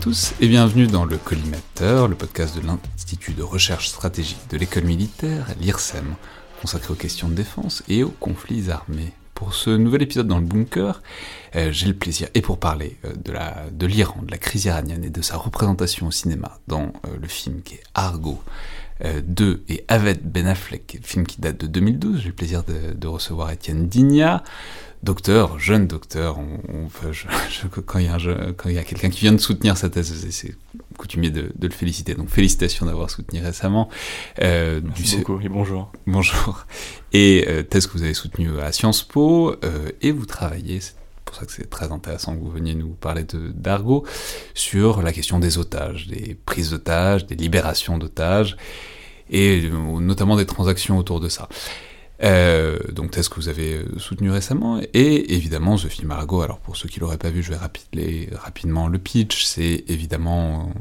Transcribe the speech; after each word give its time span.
tous 0.00 0.34
et 0.40 0.46
bienvenue 0.46 0.86
dans 0.86 1.04
le 1.04 1.16
Collimateur, 1.16 2.06
le 2.06 2.14
podcast 2.14 2.56
de 2.56 2.64
l'Institut 2.64 3.32
de 3.32 3.42
recherche 3.42 3.88
stratégique 3.88 4.48
de 4.50 4.56
l'école 4.56 4.84
militaire, 4.84 5.46
l'IRSEM, 5.60 6.14
consacré 6.60 6.92
aux 6.92 6.96
questions 6.96 7.28
de 7.28 7.34
défense 7.34 7.82
et 7.88 8.04
aux 8.04 8.14
conflits 8.20 8.70
armés. 8.70 9.12
Pour 9.34 9.54
ce 9.54 9.70
nouvel 9.70 10.02
épisode 10.02 10.28
dans 10.28 10.38
le 10.38 10.44
bunker, 10.44 11.02
euh, 11.56 11.72
j'ai 11.72 11.86
le 11.86 11.94
plaisir, 11.94 12.28
et 12.34 12.42
pour 12.42 12.58
parler 12.58 12.96
euh, 13.04 13.12
de, 13.72 13.86
l'Iran, 13.86 14.22
de 14.22 14.30
la 14.30 14.38
crise 14.38 14.66
iranienne 14.66 15.04
et 15.04 15.10
de 15.10 15.22
sa 15.22 15.36
représentation 15.36 16.06
au 16.06 16.10
cinéma 16.12 16.58
dans 16.68 16.92
euh, 17.06 17.16
le 17.20 17.28
film 17.28 17.62
qui 17.62 17.74
est 17.74 17.82
Argo, 17.94 18.40
2 19.00 19.64
et 19.68 19.84
Avec 19.86 20.24
Ben 20.24 20.48
Affleck, 20.48 20.98
film 21.04 21.24
qui 21.24 21.40
date 21.40 21.60
de 21.60 21.68
2012, 21.68 22.20
j'ai 22.20 22.28
le 22.28 22.34
plaisir 22.34 22.64
de, 22.64 22.94
de 22.94 23.06
recevoir 23.06 23.52
Étienne 23.52 23.86
Digna, 23.86 24.42
docteur, 25.02 25.58
jeune 25.58 25.86
docteur, 25.86 26.38
on, 26.38 26.88
quand 27.86 27.98
il 27.98 28.06
y 28.06 28.08
a, 28.08 28.80
a 28.80 28.84
quelqu'un 28.84 29.10
qui 29.10 29.20
vient 29.20 29.32
de 29.32 29.38
soutenir 29.38 29.76
sa 29.76 29.88
thèse, 29.88 30.26
c'est 30.30 30.54
coutumier 30.96 31.30
de, 31.30 31.52
le 31.60 31.70
féliciter. 31.70 32.14
Donc 32.14 32.28
félicitations 32.28 32.86
d'avoir 32.86 33.10
soutenu 33.10 33.40
récemment. 33.40 33.88
Euh, 34.42 34.80
Merci 34.84 35.18
beaucoup 35.18 35.40
et 35.40 35.48
bonjour. 35.48 35.92
Bonjour. 36.06 36.66
Et 37.12 37.46
euh, 37.48 37.62
thèse 37.62 37.86
que 37.86 37.92
vous 37.92 38.02
avez 38.02 38.14
soutenue 38.14 38.60
à 38.60 38.72
Sciences 38.72 39.02
Po, 39.02 39.54
euh, 39.64 39.90
et 40.02 40.10
vous 40.10 40.26
travaillez, 40.26 40.80
c'est 40.80 40.94
pour 41.24 41.36
ça 41.36 41.46
que 41.46 41.52
c'est 41.52 41.70
très 41.70 41.92
intéressant 41.92 42.36
que 42.36 42.40
vous 42.40 42.50
veniez 42.50 42.74
nous 42.74 42.90
parler 42.90 43.24
d'Argo, 43.54 44.04
sur 44.54 45.02
la 45.02 45.12
question 45.12 45.38
des 45.38 45.58
otages, 45.58 46.08
des 46.08 46.34
prises 46.34 46.70
d'otages, 46.70 47.26
des 47.26 47.36
libérations 47.36 47.98
d'otages, 47.98 48.56
et 49.30 49.62
euh, 49.64 50.00
notamment 50.00 50.36
des 50.36 50.46
transactions 50.46 50.98
autour 50.98 51.20
de 51.20 51.28
ça. 51.28 51.48
Euh, 52.22 52.78
donc 52.92 53.12
thèse 53.12 53.28
que 53.28 53.36
vous 53.36 53.48
avez 53.48 53.74
euh, 53.74 53.98
soutenu 53.98 54.30
récemment, 54.30 54.80
et 54.92 55.34
évidemment 55.34 55.76
ce 55.76 55.86
film 55.86 56.10
Argo, 56.10 56.40
alors 56.40 56.58
pour 56.58 56.76
ceux 56.76 56.88
qui 56.88 56.98
l'auraient 56.98 57.18
pas 57.18 57.30
vu, 57.30 57.42
je 57.42 57.52
vais 57.52 57.58
rapidement 58.36 58.88
le 58.88 58.98
pitch, 58.98 59.44
c'est 59.44 59.84
évidemment 59.86 60.72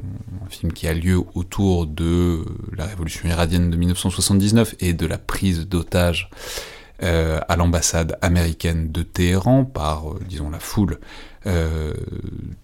un 0.45 0.49
film 0.49 0.73
qui 0.73 0.87
a 0.87 0.93
lieu 0.93 1.21
autour 1.35 1.85
de 1.85 2.43
la 2.75 2.85
révolution 2.85 3.29
iranienne 3.29 3.69
de 3.69 3.77
1979 3.77 4.75
et 4.79 4.93
de 4.93 5.05
la 5.05 5.19
prise 5.19 5.67
d'otages 5.67 6.29
euh, 7.03 7.39
à 7.47 7.55
l'ambassade 7.55 8.17
américaine 8.23 8.91
de 8.91 9.03
Téhéran 9.03 9.65
par, 9.65 10.13
euh, 10.13 10.19
disons, 10.27 10.49
la 10.49 10.57
foule 10.57 10.97
euh, 11.45 11.93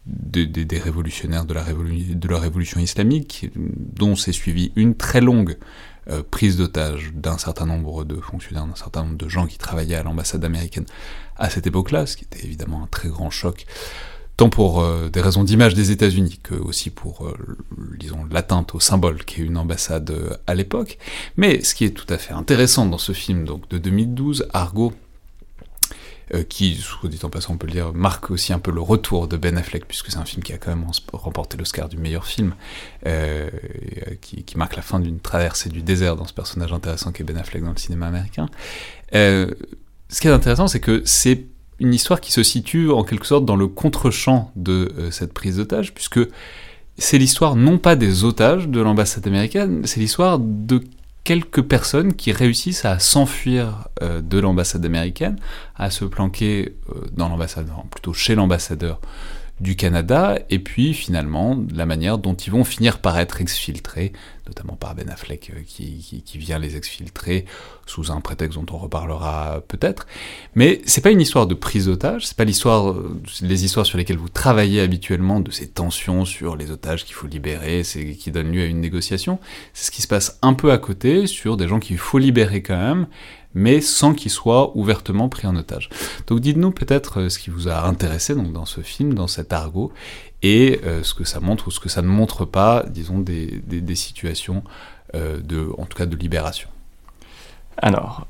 des, 0.08 0.48
des, 0.48 0.80
révolutionnaires 0.80 1.46
de 1.46 1.54
la, 1.54 1.64
de 1.64 2.28
la 2.28 2.40
révolution 2.40 2.80
islamique, 2.80 3.52
dont 3.56 4.16
s'est 4.16 4.32
suivie 4.32 4.72
une 4.76 4.96
très 4.96 5.22
longue 5.22 5.60
euh, 6.10 6.24
prise 6.30 6.58
d'otage 6.58 7.12
d'un 7.14 7.38
certain 7.38 7.66
nombre 7.66 8.04
de 8.04 8.16
fonctionnaires, 8.16 8.66
d'un 8.66 8.76
certain 8.76 9.04
nombre 9.04 9.18
de 9.18 9.30
gens 9.30 9.48
qui 9.48 9.58
travaillaient 9.58 9.96
à 9.96 10.04
l'ambassade 10.04 10.44
américaine 10.44 10.86
à 11.38 11.50
cette 11.50 11.68
époque-là, 11.68 12.06
ce 12.06 12.18
qui 12.18 12.26
était 12.26 12.46
évidemment 12.46 12.84
un 12.84 12.88
très 12.88 13.10
grand 13.10 13.30
choc, 13.30 13.66
tant 14.38 14.50
pour 14.50 14.82
euh, 14.82 15.10
des 15.10 15.22
raisons 15.22 15.44
d'image 15.44 15.74
des 15.74 15.92
États-Unis 15.92 16.40
que 16.44 16.56
aussi 16.56 16.90
pour, 16.90 17.28
euh, 17.28 17.36
disons, 18.00 18.26
l'atteinte 18.32 18.76
au 18.76 18.80
symbole 18.80 19.24
qu'est 19.24 19.42
une 19.42 19.58
ambassade 19.58 20.14
à 20.48 20.56
l'époque. 20.56 20.98
Mais 21.38 21.64
ce 21.64 21.76
qui 21.76 21.86
est 21.86 21.92
tout 21.92 22.12
à 22.12 22.18
fait 22.18 22.34
intéressant 22.34 22.86
dans 22.86 22.98
ce 22.98 23.12
film 23.12 23.46
donc 23.46 23.68
de 23.70 23.78
2012, 23.78 24.48
Argo, 24.54 24.94
euh, 26.34 26.44
qui, 26.44 26.76
soit 26.76 27.10
dit 27.10 27.20
en 27.24 27.30
passant, 27.30 27.54
on 27.54 27.58
peut 27.58 27.68
le 27.68 27.74
dire, 27.74 27.94
marque 27.94 28.32
aussi 28.32 28.54
un 28.54 28.60
peu 28.60 28.72
le 28.72 28.82
retour 28.82 29.28
de 29.28 29.38
Ben 29.38 29.58
Affleck, 29.58 29.86
puisque 29.88 30.12
c'est 30.12 30.18
un 30.18 30.26
film 30.26 30.42
qui 30.44 30.54
a 30.54 30.58
quand 30.58 30.70
même 30.70 30.86
remporté 31.12 31.58
l'Oscar 31.58 31.90
du 31.90 31.98
meilleur 31.98 32.26
film, 32.26 32.56
euh, 33.06 33.50
qui, 34.22 34.46
marque 34.56 34.76
la 34.76 34.82
fin 34.82 35.00
d'une 35.00 35.20
traversée 35.20 35.70
du 35.70 35.82
désert 35.82 36.16
dans 36.16 36.26
ce 36.26 36.34
personnage 36.34 36.72
intéressant 36.72 37.12
qu'est 37.12 37.24
Ben 37.24 37.38
Affleck 37.38 37.64
dans 37.64 37.72
le 37.72 37.78
cinéma 37.78 38.08
américain. 38.08 38.48
Euh, 39.16 39.52
ce 40.10 40.22
qui 40.22 40.28
est 40.28 40.32
intéressant, 40.32 40.68
c'est 40.68 40.80
que 40.80 41.02
c'est 41.06 41.46
une 41.80 41.94
histoire 41.94 42.22
qui 42.22 42.32
se 42.32 42.44
situe 42.44 42.92
en 42.92 43.04
quelque 43.04 43.26
sorte 43.26 43.46
dans 43.46 43.56
le 43.56 43.68
contre-champ 43.68 44.52
de 44.56 45.10
cette 45.12 45.34
prise 45.34 45.58
d'otage, 45.58 45.94
puisque 45.94 46.20
c'est 46.98 47.18
l'histoire 47.18 47.56
non 47.56 47.80
pas 47.80 47.96
des 47.96 48.24
otages 48.24 48.68
de 48.68 48.80
l'ambassade 48.80 49.26
américaine, 49.28 49.82
c'est 49.86 50.00
l'histoire 50.00 50.40
de 50.40 50.84
quelques 51.24 51.62
personnes 51.62 52.14
qui 52.14 52.32
réussissent 52.32 52.86
à 52.86 53.00
s'enfuir 53.00 53.88
euh, 54.02 54.22
de 54.22 54.40
l'ambassade 54.40 54.86
américaine, 54.86 55.38
à 55.76 55.90
se 55.90 56.06
planquer 56.06 56.76
euh, 56.90 57.06
dans 57.14 57.30
l'ambassade, 57.30 57.70
plutôt 57.92 58.14
chez 58.14 58.36
l'ambassadeur 58.36 59.00
du 59.64 59.76
Canada, 59.78 60.38
et 60.50 60.60
puis 60.60 60.94
finalement 60.94 61.58
la 61.74 61.86
manière 61.86 62.18
dont 62.18 62.34
ils 62.34 62.52
vont 62.52 62.66
finir 62.66 63.00
par 63.00 63.18
être 63.18 63.40
exfiltrés, 63.42 64.12
notamment 64.46 64.76
par 64.76 64.94
Ben 64.94 65.10
Affleck 65.10 65.52
euh, 65.56 65.62
qui, 65.66 66.24
qui, 66.26 66.38
vient 66.38 66.60
les 66.60 66.76
exfiltrer 66.76 67.46
sous 67.86 68.12
un 68.12 68.20
prétexte 68.20 68.60
dont 68.60 68.76
on 68.76 68.78
reparlera 68.78 69.64
peut-être. 69.68 70.06
Mais 70.54 70.82
c'est 70.86 71.02
pas 71.02 71.12
une 71.12 71.22
histoire 71.22 71.48
de 71.48 71.54
prise 71.54 71.86
d'otage, 71.86 72.28
c'est 72.28 72.36
pas 72.36 72.44
l'histoire, 72.44 72.94
les 73.42 73.66
histoires 73.66 73.86
sur 73.86 73.98
lesquelles 73.98 74.18
vous 74.18 74.30
travaillez 74.30 74.82
habituellement, 74.82 75.40
de 75.40 75.50
ces 75.50 75.70
tensions 75.70 76.26
sur 76.26 76.58
les 76.58 76.70
otages 76.70 77.06
qu'il 77.06 77.16
faut 77.16 77.28
libérer, 77.28 77.84
c'est 77.84 78.16
qui 78.16 78.32
donnent 78.32 78.52
lieu 78.52 78.64
à 78.64 78.66
une 78.66 78.82
négociation. 78.82 79.40
C'est 79.74 79.86
ce 79.86 79.92
qui 79.92 80.02
se 80.02 80.08
passe 80.10 80.40
un 80.42 80.54
peu 80.54 80.74
à 80.74 80.78
côté 80.78 81.26
sur 81.26 81.56
des 81.56 81.70
gens 81.70 81.80
qu'il 81.80 81.98
faut 81.98 82.18
libérer 82.18 82.62
quand 82.62 82.78
même, 82.78 83.08
mais 83.54 83.82
sans 83.82 84.14
qu'il 84.14 84.32
soit 84.32 84.76
ouvertement 84.76 85.30
pris 85.30 85.48
en 85.48 85.56
otage. 85.56 85.90
Donc 86.28 86.40
dites-nous 86.40 86.72
peut-être 86.72 87.22
euh, 87.22 87.30
ce 87.30 87.40
qui 87.40 87.50
vous 87.50 87.68
a 87.68 87.86
intéressé 87.86 88.36
dans 88.36 88.66
ce 88.66 88.82
film, 88.82 89.14
dans 89.14 89.28
cet 89.28 89.54
argot, 89.54 89.92
et 90.42 90.82
euh, 90.84 91.04
ce 91.04 91.14
que 91.14 91.24
ça 91.24 91.40
montre 91.40 91.68
ou 91.68 91.72
ce 91.72 91.80
que 91.80 91.90
ça 91.90 92.02
ne 92.02 92.08
montre 92.08 92.46
pas, 92.46 92.84
disons, 92.90 93.20
des, 93.20 93.62
situations 93.96 94.64
euh, 95.16 95.40
en 95.78 95.86
tout 95.86 95.98
cas 95.98 96.06
de 96.06 96.16
libération. 96.16 96.70
Alors, 97.78 98.28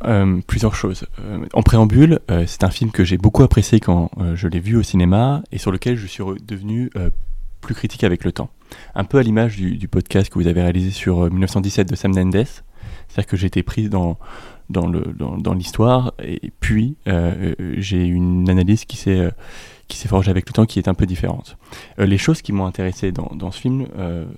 plusieurs 0.47 0.73
choses. 0.73 1.05
en 1.53 1.63
préambule, 1.63 2.21
c'est 2.47 2.63
un 2.63 2.69
film 2.69 2.91
que 2.91 3.03
j'ai 3.03 3.17
beaucoup 3.17 3.43
apprécié 3.43 3.81
quand 3.81 4.09
je 4.35 4.47
l'ai 4.47 4.61
vu 4.61 4.77
au 4.77 4.83
cinéma 4.83 5.43
et 5.51 5.57
sur 5.57 5.69
lequel 5.69 5.97
je 5.97 6.07
suis 6.07 6.23
devenu 6.47 6.89
plus 7.59 7.75
critique 7.75 8.05
avec 8.05 8.23
le 8.23 8.31
temps. 8.31 8.49
Un 8.95 9.03
peu 9.03 9.17
à 9.17 9.21
l'image 9.21 9.57
du, 9.57 9.75
du, 9.75 9.89
podcast 9.89 10.31
que 10.31 10.39
vous 10.39 10.47
avez 10.47 10.61
réalisé 10.61 10.91
sur 10.91 11.29
1917 11.29 11.89
de 11.89 11.95
Sam 11.95 12.13
Mendes. 12.15 12.45
C'est-à-dire 13.09 13.27
que 13.27 13.45
été 13.45 13.63
pris 13.63 13.89
dans, 13.89 14.17
dans 14.69 15.53
l'histoire. 15.53 16.13
Dans, 16.17 16.23
et 16.23 16.51
puis, 16.59 16.95
euh, 17.07 17.53
euh, 17.59 17.75
j'ai 17.77 18.05
une 18.05 18.49
analyse 18.49 18.85
qui 18.85 18.97
s'est 18.97 19.19
euh, 19.19 19.31
qui 19.87 19.97
s'est 19.97 20.07
forgée 20.07 20.31
avec 20.31 20.47
le 20.47 20.53
temps, 20.53 20.65
qui 20.65 20.79
est 20.79 20.87
un 20.87 20.93
peu 20.93 21.05
différente. 21.05 21.57
les 21.97 22.17
choses 22.17 22.41
qui 22.41 22.51
m'ont 22.53 22.65
intéressé 22.65 23.11
dans, 23.11 23.31
dans, 23.35 23.51
ce 23.51 23.59
film 23.59 23.85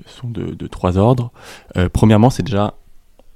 sont 0.06 0.28
de, 0.28 0.54
de, 0.54 0.68
trois 0.68 0.98
ordres. 0.98 1.32
premièrement, 1.94 2.30
c'est 2.30 2.44
déjà 2.44 2.74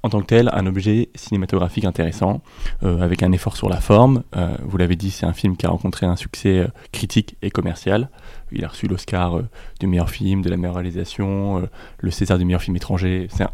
en 0.02 0.10
tant 0.10 0.20
que 0.20 0.26
tel 0.26 0.50
un 0.52 0.66
objet 0.66 1.08
cinématographique 1.14 1.84
intéressant, 1.84 2.42
avec 2.82 3.22
un 3.22 3.30
effort 3.32 3.56
sur 3.56 3.68
la 3.70 3.80
forme. 3.80 4.24
vous 4.64 4.76
l'avez 4.76 4.96
dit, 4.96 5.10
c'est 5.10 5.24
un 5.24 5.32
film 5.32 5.56
qui 5.56 5.66
a 5.66 5.70
rencontré 5.70 6.04
un 6.04 6.16
succès 6.16 6.66
critique 6.92 7.36
et 7.42 7.50
commercial. 7.50 8.10
Il 8.50 8.64
a 8.64 8.68
reçu 8.68 8.88
l'Oscar 8.88 9.40
du 9.78 9.86
meilleur 9.86 10.10
film, 10.10 10.42
de 10.42 10.50
la 10.50 10.56
meilleure 10.56 10.74
réalisation, 10.74 11.68
le 11.98 12.10
César 12.10 12.38
du 12.38 12.44
meilleur 12.44 12.60
film 12.60 12.76
étranger. 12.76 13.28
C'est 13.30 13.44
un, 13.44 13.52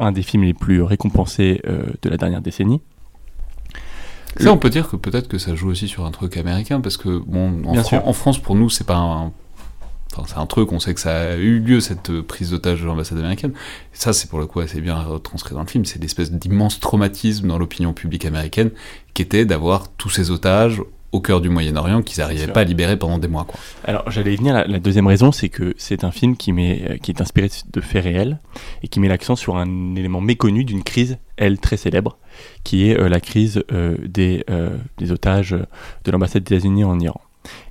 un 0.00 0.12
des 0.12 0.22
films 0.22 0.44
les 0.44 0.54
plus 0.54 0.82
récompensés 0.82 1.60
euh, 1.66 1.84
de 2.02 2.08
la 2.08 2.16
dernière 2.16 2.40
décennie. 2.40 2.80
Ça, 4.38 4.52
on 4.52 4.58
peut 4.58 4.70
dire 4.70 4.88
que 4.88 4.96
peut-être 4.96 5.28
que 5.28 5.38
ça 5.38 5.54
joue 5.54 5.70
aussi 5.70 5.88
sur 5.88 6.06
un 6.06 6.12
truc 6.12 6.36
américain, 6.36 6.80
parce 6.80 6.96
que, 6.96 7.18
bon, 7.18 7.62
en, 7.66 8.12
France, 8.12 8.38
pour 8.38 8.54
nous, 8.54 8.70
c'est 8.70 8.86
pas 8.86 8.96
un. 8.96 9.32
Enfin, 10.12 10.22
c'est 10.26 10.38
un 10.38 10.46
truc, 10.46 10.72
on 10.72 10.80
sait 10.80 10.94
que 10.94 11.00
ça 11.00 11.32
a 11.32 11.34
eu 11.36 11.60
lieu, 11.60 11.80
cette 11.80 12.20
prise 12.22 12.50
d'otage 12.50 12.80
de 12.80 12.86
l'ambassade 12.86 13.18
américaine. 13.18 13.52
Et 13.92 13.96
ça, 13.96 14.12
c'est 14.12 14.28
pour 14.28 14.38
le 14.38 14.46
coup 14.46 14.60
assez 14.60 14.80
bien 14.80 15.00
retranscrit 15.02 15.54
dans 15.54 15.62
le 15.62 15.68
film. 15.68 15.84
C'est 15.84 16.00
l'espèce 16.00 16.32
d'immense 16.32 16.80
traumatisme 16.80 17.48
dans 17.48 17.58
l'opinion 17.58 17.92
publique 17.92 18.24
américaine, 18.24 18.70
qui 19.14 19.22
était 19.22 19.44
d'avoir 19.44 19.88
tous 19.88 20.10
ces 20.10 20.30
otages 20.30 20.82
au 21.12 21.20
cœur 21.20 21.40
du 21.40 21.48
Moyen-Orient 21.48 22.02
qu'ils 22.02 22.20
n'arrivaient 22.20 22.46
pas 22.46 22.60
à 22.60 22.64
libérer 22.64 22.96
pendant 22.96 23.18
des 23.18 23.28
mois. 23.28 23.44
Quoi. 23.44 23.58
Alors 23.84 24.10
j'allais 24.10 24.34
y 24.34 24.36
venir, 24.36 24.54
la, 24.54 24.78
deuxième 24.78 25.06
raison 25.06 25.32
c'est 25.32 25.48
que 25.48 25.74
c'est 25.76 26.04
un 26.04 26.10
film 26.10 26.36
qui, 26.36 26.52
met, 26.52 26.82
euh, 26.88 26.96
qui 26.98 27.10
est 27.10 27.20
inspiré 27.20 27.50
de 27.72 27.80
faits 27.80 28.04
réels 28.04 28.38
et 28.82 28.88
qui 28.88 29.00
met 29.00 29.08
l'accent 29.08 29.36
sur 29.36 29.56
un 29.56 29.94
élément 29.96 30.20
méconnu 30.20 30.64
d'une 30.64 30.82
crise, 30.82 31.18
elle, 31.36 31.58
très 31.58 31.76
célèbre, 31.76 32.18
qui 32.64 32.88
est 32.88 32.98
euh, 32.98 33.08
la 33.08 33.20
crise 33.20 33.64
euh, 33.72 33.96
des, 34.06 34.44
des 34.98 35.12
otages 35.12 35.56
de 36.04 36.10
l'ambassade 36.10 36.44
des 36.44 36.56
États-Unis 36.56 36.84
en 36.84 36.98
Iran. 37.00 37.20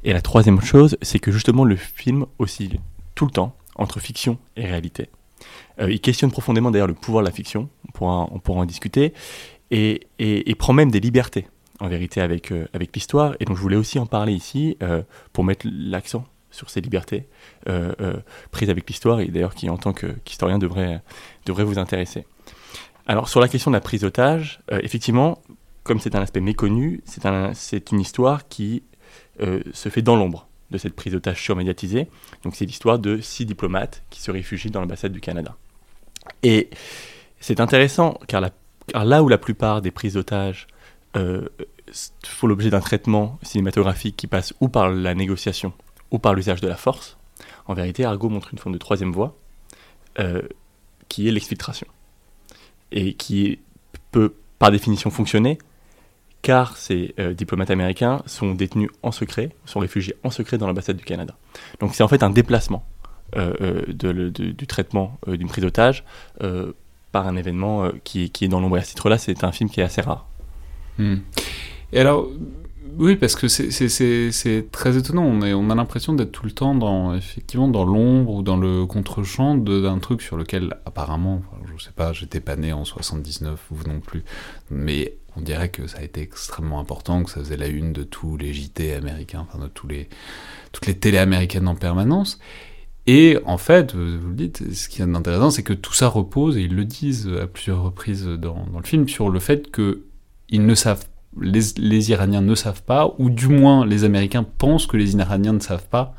Et 0.04 0.14
la 0.14 0.22
troisième 0.22 0.62
chose, 0.62 0.98
c'est 1.02 1.20
que 1.20 1.32
justement 1.32 1.64
le 1.64 1.76
film 1.76 2.26
oscille 2.40 2.80
tout 3.16 3.26
le 3.26 3.32
temps 3.32 3.56
entre 3.76 4.00
fiction 4.00 4.38
et 4.58 4.66
réalité. 4.66 5.10
il 5.80 6.02
questionne 6.02 6.32
profondément 6.32 6.72
d'ailleurs 6.72 6.88
le 6.88 6.94
pouvoir 6.94 7.24
de 7.24 7.30
la 7.30 7.34
fiction, 7.34 7.70
on 7.88 7.92
pourra, 7.92 8.28
on 8.32 8.40
pourra 8.40 8.62
en 8.62 8.66
discuter, 8.66 9.14
et, 9.72 10.08
et, 10.18 10.50
et 10.50 10.56
prend 10.56 10.74
même 10.74 10.92
des 10.92 11.00
libertés 11.00 11.48
en 11.80 11.88
vérité 11.88 12.22
avec, 12.22 12.52
euh, 12.52 12.68
avec 12.74 12.96
l'histoire. 12.96 13.36
Et 13.40 13.46
donc 13.46 13.58
je 13.58 13.62
voulais 13.62 13.76
aussi 13.76 14.00
en 14.00 14.06
parler 14.06 14.34
ici 14.34 14.78
euh, 14.84 15.02
pour 15.34 15.44
mettre 15.44 15.68
l'accent 15.72 16.26
sur 16.52 16.70
ces 16.70 16.82
libertés 16.82 17.28
euh, 17.68 17.94
prises 18.50 18.72
avec 18.72 18.90
l'histoire 18.90 19.20
et 19.20 19.28
d'ailleurs 19.28 19.54
qui 19.54 19.70
en 19.70 19.78
tant 19.78 19.94
qu'historien 19.94 20.58
devrait, 20.58 21.02
devrait 21.46 21.64
vous 21.64 21.78
intéresser. 21.78 22.26
Alors 23.06 23.30
sur 23.30 23.40
la 23.40 23.48
question 23.48 23.70
de 23.70 23.76
la 23.76 23.82
prise 23.82 24.02
d'otage, 24.02 24.60
effectivement, 24.72 25.44
comme 25.84 26.00
c'est 26.00 26.16
un 26.16 26.22
aspect 26.22 26.40
méconnu, 26.40 27.02
c'est 27.06 27.28
un, 27.28 27.52
une 27.92 28.00
histoire 28.00 28.48
qui 28.48 28.82
se 29.40 29.90
fait 29.90 30.02
dans 30.02 30.16
l'ombre 30.16 30.48
de 30.72 30.80
cette 30.80 30.96
prise 30.96 31.14
d'otage 31.14 31.40
surmédiatisée. 31.40 32.08
Donc 32.44 32.56
c'est 32.56 32.66
l'histoire 32.66 32.98
de 32.98 33.20
six 33.22 33.46
diplomates 33.46 34.04
qui 34.10 34.20
se 34.20 34.32
réfugient 34.32 34.72
dans 34.72 34.82
l'ambassade 34.82 35.12
du 35.12 35.22
Canada. 35.22 35.56
Et 36.42 36.72
c'est 37.40 37.60
intéressant 37.60 38.20
car, 38.28 38.50
car, 38.88 39.06
là 39.06 39.22
où 39.22 39.30
la 39.30 39.38
plupart 39.38 39.84
des 39.84 39.92
prises 39.92 40.16
d'otages 40.16 40.68
euh, 40.68 40.79
font 41.14 42.48
l'objet 42.48 42.70
d'un 42.70 42.80
traitement 42.80 43.40
cinématographique 43.42 44.16
qui 44.16 44.28
passe 44.28 44.54
ou 44.60 44.70
par 44.70 44.90
la 44.90 45.16
négociation 45.16 45.74
ou 46.12 46.20
par 46.20 46.34
l'usage 46.34 46.62
de 46.62 46.68
la 46.68 46.76
force. 46.76 47.18
En 47.68 47.74
vérité, 47.74 48.06
Argo 48.06 48.30
montre 48.30 48.50
une 48.52 48.60
forme 48.60 48.74
de 48.74 48.80
troisième 48.80 49.12
voie, 49.12 49.36
euh, 50.20 50.42
qui 51.08 51.28
est 51.28 51.32
l'exfiltration. 51.32 51.88
Et 52.92 53.14
qui 53.14 53.60
peut, 54.12 54.34
par 54.58 54.72
définition, 54.72 55.10
fonctionner, 55.10 55.60
car 56.42 56.78
ces 56.78 57.14
euh, 57.20 57.34
diplomates 57.34 57.70
américains 57.70 58.24
sont 58.26 58.54
détenus 58.54 58.90
en 59.04 59.12
secret, 59.12 59.56
sont 59.66 59.80
réfugiés 59.80 60.16
en 60.24 60.32
secret 60.32 60.58
dans 60.58 60.68
l'ambassade 60.68 60.98
du 60.98 61.04
Canada. 61.06 61.36
Donc 61.80 61.94
c'est 61.94 62.04
en 62.04 62.08
fait 62.08 62.24
un 62.24 62.30
déplacement 62.30 62.84
euh, 63.36 63.84
du 63.88 64.66
traitement 64.66 65.20
d'une 65.28 65.48
prise 65.48 65.64
d'otage 65.64 66.04
par 67.12 67.28
un 67.28 67.36
événement 67.36 67.92
qui, 68.04 68.32
qui, 68.32 68.46
est 68.46 68.48
dans 68.48 68.60
l'ombre. 68.60 68.78
à 68.78 68.84
ce 68.84 68.90
titre-là, 68.90 69.18
c'est 69.18 69.44
un 69.44 69.52
film 69.52 69.70
qui 69.70 69.82
est 69.82 69.84
assez 69.84 70.02
rare. 70.02 70.28
Hmm. 71.00 71.16
Et 71.92 72.00
alors, 72.00 72.30
oui, 72.98 73.16
parce 73.16 73.36
que 73.36 73.48
c'est 73.48 74.72
très 74.72 74.98
étonnant. 74.98 75.24
On, 75.24 75.70
a 75.70 75.76
l'impression 75.76 76.14
d'être 76.14 76.32
tout 76.34 76.46
le 76.46 76.52
temps 76.52 76.76
dans, 76.76 77.16
effectivement, 77.16 77.70
dans 77.70 77.86
l'ombre 77.86 78.36
ou 78.36 78.44
dans 78.44 78.58
le 78.58 78.86
contre-champ 78.86 79.56
d'un 79.56 80.00
truc 80.00 80.22
sur 80.22 80.36
lequel, 80.36 80.76
apparemment, 80.86 81.42
je 81.78 81.84
sais 81.84 81.94
pas, 81.96 82.12
j'étais 82.12 82.42
pas 82.42 82.58
né 82.58 82.74
en 82.74 82.84
79, 82.84 83.58
vous 83.72 83.88
non 83.88 84.02
plus, 84.02 84.24
mais 84.70 85.16
on 85.38 85.42
dirait 85.42 85.70
que 85.70 85.88
ça 85.88 86.00
a 86.00 86.02
été 86.02 86.22
extrêmement 86.22 86.80
important, 86.80 87.24
que 87.24 87.32
ça 87.32 87.40
faisait 87.40 87.58
la 87.58 87.68
une 87.68 87.94
de 87.94 88.04
tous 88.04 88.36
les 88.36 88.54
JT 88.54 88.94
américains, 88.94 89.48
enfin 89.48 89.64
de 89.64 89.70
toutes 89.70 90.88
les 90.88 90.94
télés 90.96 91.20
américaines 91.20 91.70
en 91.70 91.76
permanence. 91.76 92.40
Et 93.08 93.38
en 93.46 93.58
fait, 93.58 93.96
vous 93.96 94.28
le 94.28 94.36
dites, 94.36 94.74
ce 94.74 94.90
qui 94.90 95.02
est 95.02 95.16
intéressant, 95.16 95.52
c'est 95.52 95.64
que 95.64 95.74
tout 95.74 95.94
ça 95.94 96.08
repose, 96.08 96.58
et 96.58 96.62
ils 96.62 96.76
le 96.76 96.86
disent 96.86 97.30
à 97.42 97.48
plusieurs 97.48 97.82
reprises 97.82 98.26
dans, 98.26 98.68
le 98.76 98.84
film, 98.84 99.08
sur 99.08 99.30
le 99.30 99.40
fait 99.40 99.72
qu'ils 100.50 100.66
ne 100.66 100.76
savent 100.76 101.06
les, 101.40 102.10
Iraniens 102.12 102.42
ne 102.42 102.56
savent 102.56 102.84
pas, 102.84 103.14
ou 103.18 103.30
du 103.30 103.48
moins 103.48 103.86
les 103.86 104.04
Américains 104.04 104.44
pensent 104.44 104.88
que 104.88 104.98
les 104.98 105.14
Iraniens 105.16 105.54
ne 105.54 105.60
savent 105.60 105.88
pas 105.88 106.16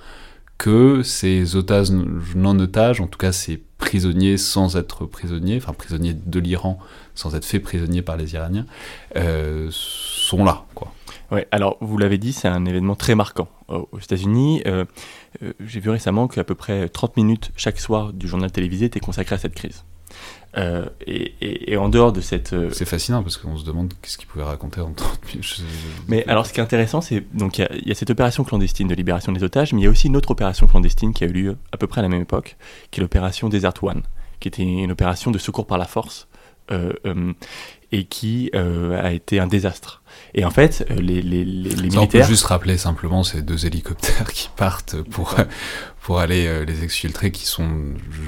que 0.56 1.02
ces 1.02 1.56
otages 1.56 1.90
non 1.90 2.58
otages, 2.58 3.00
en 3.00 3.06
tout 3.06 3.18
cas 3.18 3.32
ces 3.32 3.62
prisonniers 3.78 4.36
sans 4.36 4.76
être 4.76 5.06
prisonniers, 5.06 5.56
enfin 5.56 5.72
prisonniers 5.72 6.14
de 6.14 6.38
l'Iran 6.38 6.78
sans 7.14 7.34
être 7.34 7.44
faits 7.44 7.62
prisonniers 7.62 8.02
par 8.02 8.16
les 8.16 8.34
Iraniens, 8.34 8.66
euh, 9.16 9.68
sont 9.70 10.44
là. 10.44 10.64
Quoi. 10.74 10.92
Ouais, 11.30 11.48
alors 11.50 11.76
vous 11.80 11.96
l'avez 11.96 12.18
dit, 12.18 12.32
c'est 12.32 12.48
un 12.48 12.64
événement 12.66 12.94
très 12.94 13.14
marquant 13.14 13.48
aux 13.68 13.98
États-Unis. 13.98 14.62
Euh, 14.66 14.84
euh, 15.42 15.52
j'ai 15.60 15.80
vu 15.80 15.90
récemment 15.90 16.28
qu'à 16.28 16.44
peu 16.44 16.54
près 16.54 16.88
30 16.88 17.16
minutes 17.16 17.52
chaque 17.56 17.78
soir 17.78 18.12
du 18.12 18.28
journal 18.28 18.50
télévisé 18.50 18.86
étaient 18.86 19.00
consacrées 19.00 19.36
à 19.36 19.38
cette 19.38 19.54
crise. 19.54 19.84
Euh, 20.56 20.86
et, 21.06 21.76
en 21.76 21.88
dehors 21.88 22.12
de 22.12 22.20
cette. 22.20 22.52
Euh, 22.52 22.70
c'est 22.72 22.84
fascinant 22.84 23.22
parce 23.22 23.36
qu'on 23.36 23.56
se 23.56 23.64
demande 23.64 23.92
qu'est-ce 24.02 24.18
qu'il 24.18 24.26
pouvait 24.26 24.44
raconter 24.44 24.80
en 24.80 24.92
30 24.92 25.20
minutes. 25.28 25.62
Mais 26.08 26.24
alors, 26.26 26.46
ce 26.46 26.52
qui 26.52 26.60
est 26.60 26.62
intéressant, 26.62 27.00
c'est 27.00 27.24
donc 27.36 27.58
il 27.58 27.68
y, 27.86 27.90
a 27.92 27.94
cette 27.94 28.10
opération 28.10 28.42
clandestine 28.42 28.88
de 28.88 28.94
libération 28.94 29.32
des 29.32 29.44
otages, 29.44 29.72
mais 29.72 29.80
il 29.80 29.84
y 29.84 29.86
a 29.86 29.90
aussi 29.90 30.08
une 30.08 30.16
autre 30.16 30.32
opération 30.32 30.66
clandestine 30.66 31.12
qui 31.12 31.22
a 31.24 31.28
eu 31.28 31.32
lieu 31.32 31.56
à 31.72 31.76
peu 31.76 31.86
près 31.86 32.00
à 32.00 32.02
la 32.02 32.08
même 32.08 32.22
époque, 32.22 32.56
qui 32.90 33.00
est 33.00 33.02
l'opération 33.02 33.48
Desert 33.48 33.74
One, 33.82 34.02
qui 34.40 34.48
était 34.48 34.62
une 34.62 34.90
opération 34.90 35.30
de 35.30 35.38
secours 35.38 35.66
par 35.66 35.78
la 35.78 35.86
force 35.86 36.26
euh, 36.72 36.92
et 37.92 38.04
qui 38.04 38.50
a 38.54 39.12
été 39.12 39.40
un 39.40 39.46
désastre. 39.46 40.02
Et 40.34 40.44
en 40.44 40.50
fait, 40.50 40.84
les, 40.90 41.22
les, 41.22 41.44
les, 41.44 41.74
militaires. 41.76 42.02
On 42.02 42.06
peut 42.06 42.22
juste 42.22 42.44
rappeler 42.44 42.76
simplement 42.76 43.22
ces 43.22 43.42
deux 43.42 43.66
hélicoptères 43.66 44.30
qui 44.32 44.48
partent 44.56 45.00
pour, 45.02 45.36
pour 46.02 46.18
aller 46.18 46.46
euh, 46.46 46.64
les 46.64 46.82
exfiltrer 46.82 47.30
qui 47.30 47.46
sont 47.46 47.68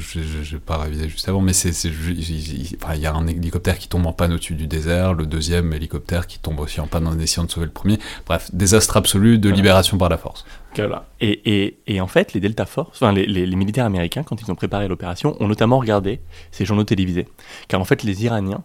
je 0.00 0.18
ne 0.18 0.44
vais 0.44 0.58
pas 0.58 0.76
réviser 0.76 1.08
juste 1.08 1.28
avant 1.28 1.40
mais 1.40 1.52
c'est 1.52 1.70
il 1.84 2.76
enfin, 2.82 2.94
y 2.94 3.06
a 3.06 3.14
un 3.14 3.26
hélicoptère 3.26 3.78
qui 3.78 3.88
tombe 3.88 4.06
en 4.06 4.12
panne 4.12 4.32
au-dessus 4.32 4.54
du 4.54 4.66
désert 4.66 5.14
le 5.14 5.26
deuxième 5.26 5.72
hélicoptère 5.72 6.26
qui 6.26 6.38
tombe 6.38 6.60
aussi 6.60 6.80
en 6.80 6.86
panne 6.86 7.06
en 7.06 7.18
essayant 7.18 7.44
de 7.44 7.50
sauver 7.50 7.66
le 7.66 7.72
premier 7.72 7.98
bref 8.26 8.50
désastre 8.52 8.96
absolu 8.96 9.38
de 9.38 9.48
libération 9.48 9.96
par 9.96 10.10
la 10.10 10.18
force 10.18 10.44
voilà. 10.76 11.06
et, 11.20 11.40
et, 11.44 11.78
et, 11.86 12.00
en 12.00 12.06
fait 12.06 12.34
les 12.34 12.40
Delta 12.40 12.66
Force 12.66 12.90
enfin 13.02 13.12
les, 13.12 13.26
les, 13.26 13.56
militaires 13.56 13.86
américains 13.86 14.22
quand 14.22 14.40
ils 14.40 14.50
ont 14.50 14.54
préparé 14.54 14.86
l'opération 14.86 15.36
ont 15.40 15.48
notamment 15.48 15.78
regardé 15.78 16.20
ces 16.50 16.64
journaux 16.64 16.84
télévisés 16.84 17.26
car 17.68 17.80
en 17.80 17.84
fait 17.84 18.02
les 18.02 18.24
Iraniens 18.24 18.64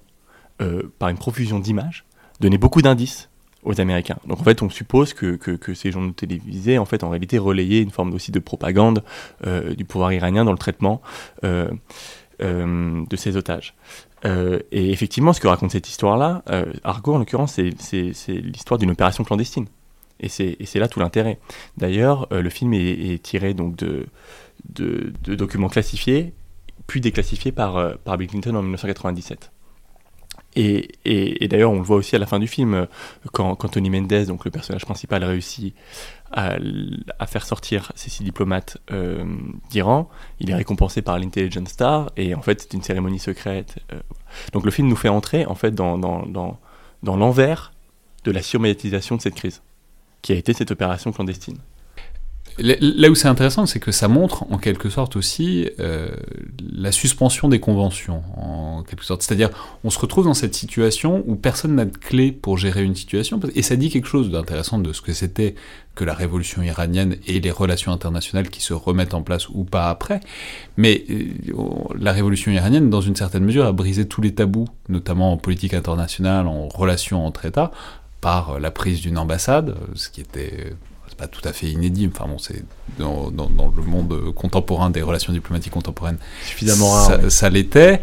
euh, 0.59 0.91
par 0.97 1.09
une 1.09 1.17
profusion 1.17 1.59
d'images 1.59 2.03
donnaient 2.39 2.57
beaucoup 2.57 2.81
d'indices 2.81 3.29
aux 3.63 3.79
Américains. 3.79 4.17
Donc 4.27 4.39
en 4.39 4.43
fait, 4.43 4.63
on 4.63 4.71
suppose 4.71 5.13
que, 5.13 5.37
ces 5.75 5.91
journaux 5.91 6.13
télévisés, 6.13 6.79
en 6.79 6.85
fait, 6.85 7.03
en 7.03 7.09
réalité, 7.09 7.37
relayaient 7.37 7.81
une 7.81 7.91
forme 7.91 8.11
aussi 8.13 8.31
de 8.31 8.39
propagande 8.39 9.03
euh, 9.45 9.75
du 9.75 9.85
pouvoir 9.85 10.13
iranien 10.13 10.45
dans 10.45 10.51
le 10.51 10.57
traitement 10.57 11.01
euh, 11.43 11.69
de 12.39 13.15
ces 13.15 13.37
otages. 13.37 13.75
et 14.23 14.91
effectivement, 14.91 15.33
ce 15.33 15.39
que 15.39 15.47
raconte 15.47 15.71
cette 15.71 15.89
histoire-là, 15.89 16.43
Argo 16.83 17.15
en 17.15 17.17
l'occurrence, 17.19 17.53
c'est 17.53 18.03
l'histoire 18.27 18.77
d'une 18.77 18.91
opération 18.91 19.23
clandestine. 19.23 19.65
Et 20.19 20.29
c'est 20.29 20.79
là 20.79 20.87
tout 20.87 20.99
l'intérêt. 20.99 21.39
D'ailleurs, 21.77 22.27
le 22.31 22.49
film 22.49 22.73
est, 22.73 23.21
tiré 23.23 23.55
donc 23.55 23.75
de, 23.75 24.07
documents 25.35 25.69
classifiés, 25.69 26.33
puis 26.85 27.01
déclassifiés 27.01 27.51
par 27.51 27.97
Bill 28.17 28.27
Clinton 28.27 28.55
en 28.55 28.61
1997. 28.61 29.51
Et, 30.59 31.47
d'ailleurs, 31.47 31.71
on 31.71 31.77
le 31.77 31.83
voit 31.83 31.97
aussi 31.97 32.15
à 32.15 32.19
la 32.19 32.25
fin 32.25 32.39
du 32.39 32.47
film, 32.47 32.73
euh, 32.73 32.85
quand, 33.31 33.55
Tony 33.55 33.91
Mendez, 33.91 34.25
donc 34.25 34.43
le 34.43 34.49
personnage 34.49 34.85
principal, 34.85 35.23
réussit 35.23 35.75
à, 36.31 36.57
faire 37.27 37.45
sortir 37.45 37.91
ces 37.95 38.09
six 38.09 38.23
diplomates 38.23 38.79
euh, 38.91 39.23
d'Iran, 39.69 40.09
il 40.39 40.49
est 40.49 40.55
récompensé 40.55 41.03
par 41.03 41.19
l'Intelligence 41.19 41.69
Star, 41.69 42.11
et 42.17 42.33
en 42.33 42.41
fait, 42.41 42.61
c'est 42.61 42.73
une 42.73 42.81
cérémonie 42.81 43.19
secrète. 43.19 43.77
Euh, 43.93 43.99
donc 44.51 44.65
le 44.65 44.71
film 44.71 44.87
nous 44.87 44.95
fait 44.95 45.09
entrer, 45.09 45.45
en 45.45 45.55
fait, 45.55 45.75
dans, 45.75 45.97
dans 45.99 46.57
l'envers 47.03 47.71
de 48.23 48.31
la 48.31 48.41
surmédiatisation 48.41 49.15
de 49.15 49.21
cette 49.21 49.35
crise, 49.35 49.61
qui 50.23 50.33
a 50.33 50.35
été 50.35 50.53
cette 50.53 50.71
opération 50.71 51.11
clandestine. 51.11 51.59
Là 52.59 53.09
où 53.09 53.15
c'est 53.15 53.27
intéressant, 53.27 53.67
c'est 53.67 53.79
que 53.79 53.91
ça 53.91 54.07
montre 54.07 54.51
en 54.51 54.57
quelque 54.57 54.89
sorte 54.89 55.15
aussi 55.15 55.69
euh, 55.79 56.09
la 56.73 56.91
suspension 56.91 57.49
des 57.49 57.59
conventions, 57.59 58.23
en 58.35 58.81
quelque 58.81 59.05
sorte. 59.05 59.21
C'est-à-dire, 59.21 59.49
on 59.83 59.91
se 59.91 59.99
retrouve 59.99 60.25
dans 60.25 60.33
cette 60.33 60.55
situation 60.55 61.23
où 61.27 61.35
personne 61.35 61.75
n'a 61.75 61.85
de 61.85 61.95
clé 61.95 62.31
pour 62.31 62.57
gérer 62.57 62.83
une 62.83 62.95
situation, 62.95 63.39
et 63.53 63.61
ça 63.61 63.75
dit 63.75 63.89
quelque 63.89 64.07
chose 64.07 64.31
d'intéressant 64.31 64.79
de 64.79 64.91
ce 64.91 65.01
que 65.01 65.13
c'était 65.13 65.53
que 65.93 66.03
la 66.03 66.15
révolution 66.15 66.63
iranienne 66.63 67.17
et 67.27 67.39
les 67.39 67.51
relations 67.51 67.91
internationales 67.91 68.49
qui 68.49 68.61
se 68.61 68.73
remettent 68.73 69.13
en 69.13 69.21
place 69.21 69.49
ou 69.49 69.63
pas 69.63 69.89
après. 69.89 70.19
Mais 70.77 71.03
euh, 71.11 71.25
la 71.99 72.11
révolution 72.11 72.51
iranienne, 72.51 72.89
dans 72.89 73.01
une 73.01 73.15
certaine 73.15 73.43
mesure, 73.43 73.65
a 73.65 73.71
brisé 73.71 74.07
tous 74.07 74.21
les 74.21 74.33
tabous, 74.33 74.67
notamment 74.89 75.31
en 75.31 75.37
politique 75.37 75.75
internationale, 75.75 76.47
en 76.47 76.67
relations 76.69 77.23
entre 77.23 77.45
États, 77.45 77.71
par 78.19 78.59
la 78.59 78.71
prise 78.71 79.01
d'une 79.01 79.19
ambassade, 79.19 79.75
ce 79.93 80.09
qui 80.09 80.21
était 80.21 80.73
pas 81.17 81.27
tout 81.27 81.41
à 81.43 81.53
fait 81.53 81.67
inédit. 81.67 82.09
Enfin 82.13 82.29
bon, 82.29 82.37
c'est 82.37 82.63
dans, 82.99 83.31
le 83.31 83.83
monde 83.83 84.33
contemporain 84.33 84.89
des 84.89 85.01
relations 85.01 85.33
diplomatiques 85.33 85.73
contemporaines. 85.73 86.17
Suffisamment 86.45 86.91
rare. 86.91 87.19
Ça, 87.29 87.49
l'était. 87.49 88.01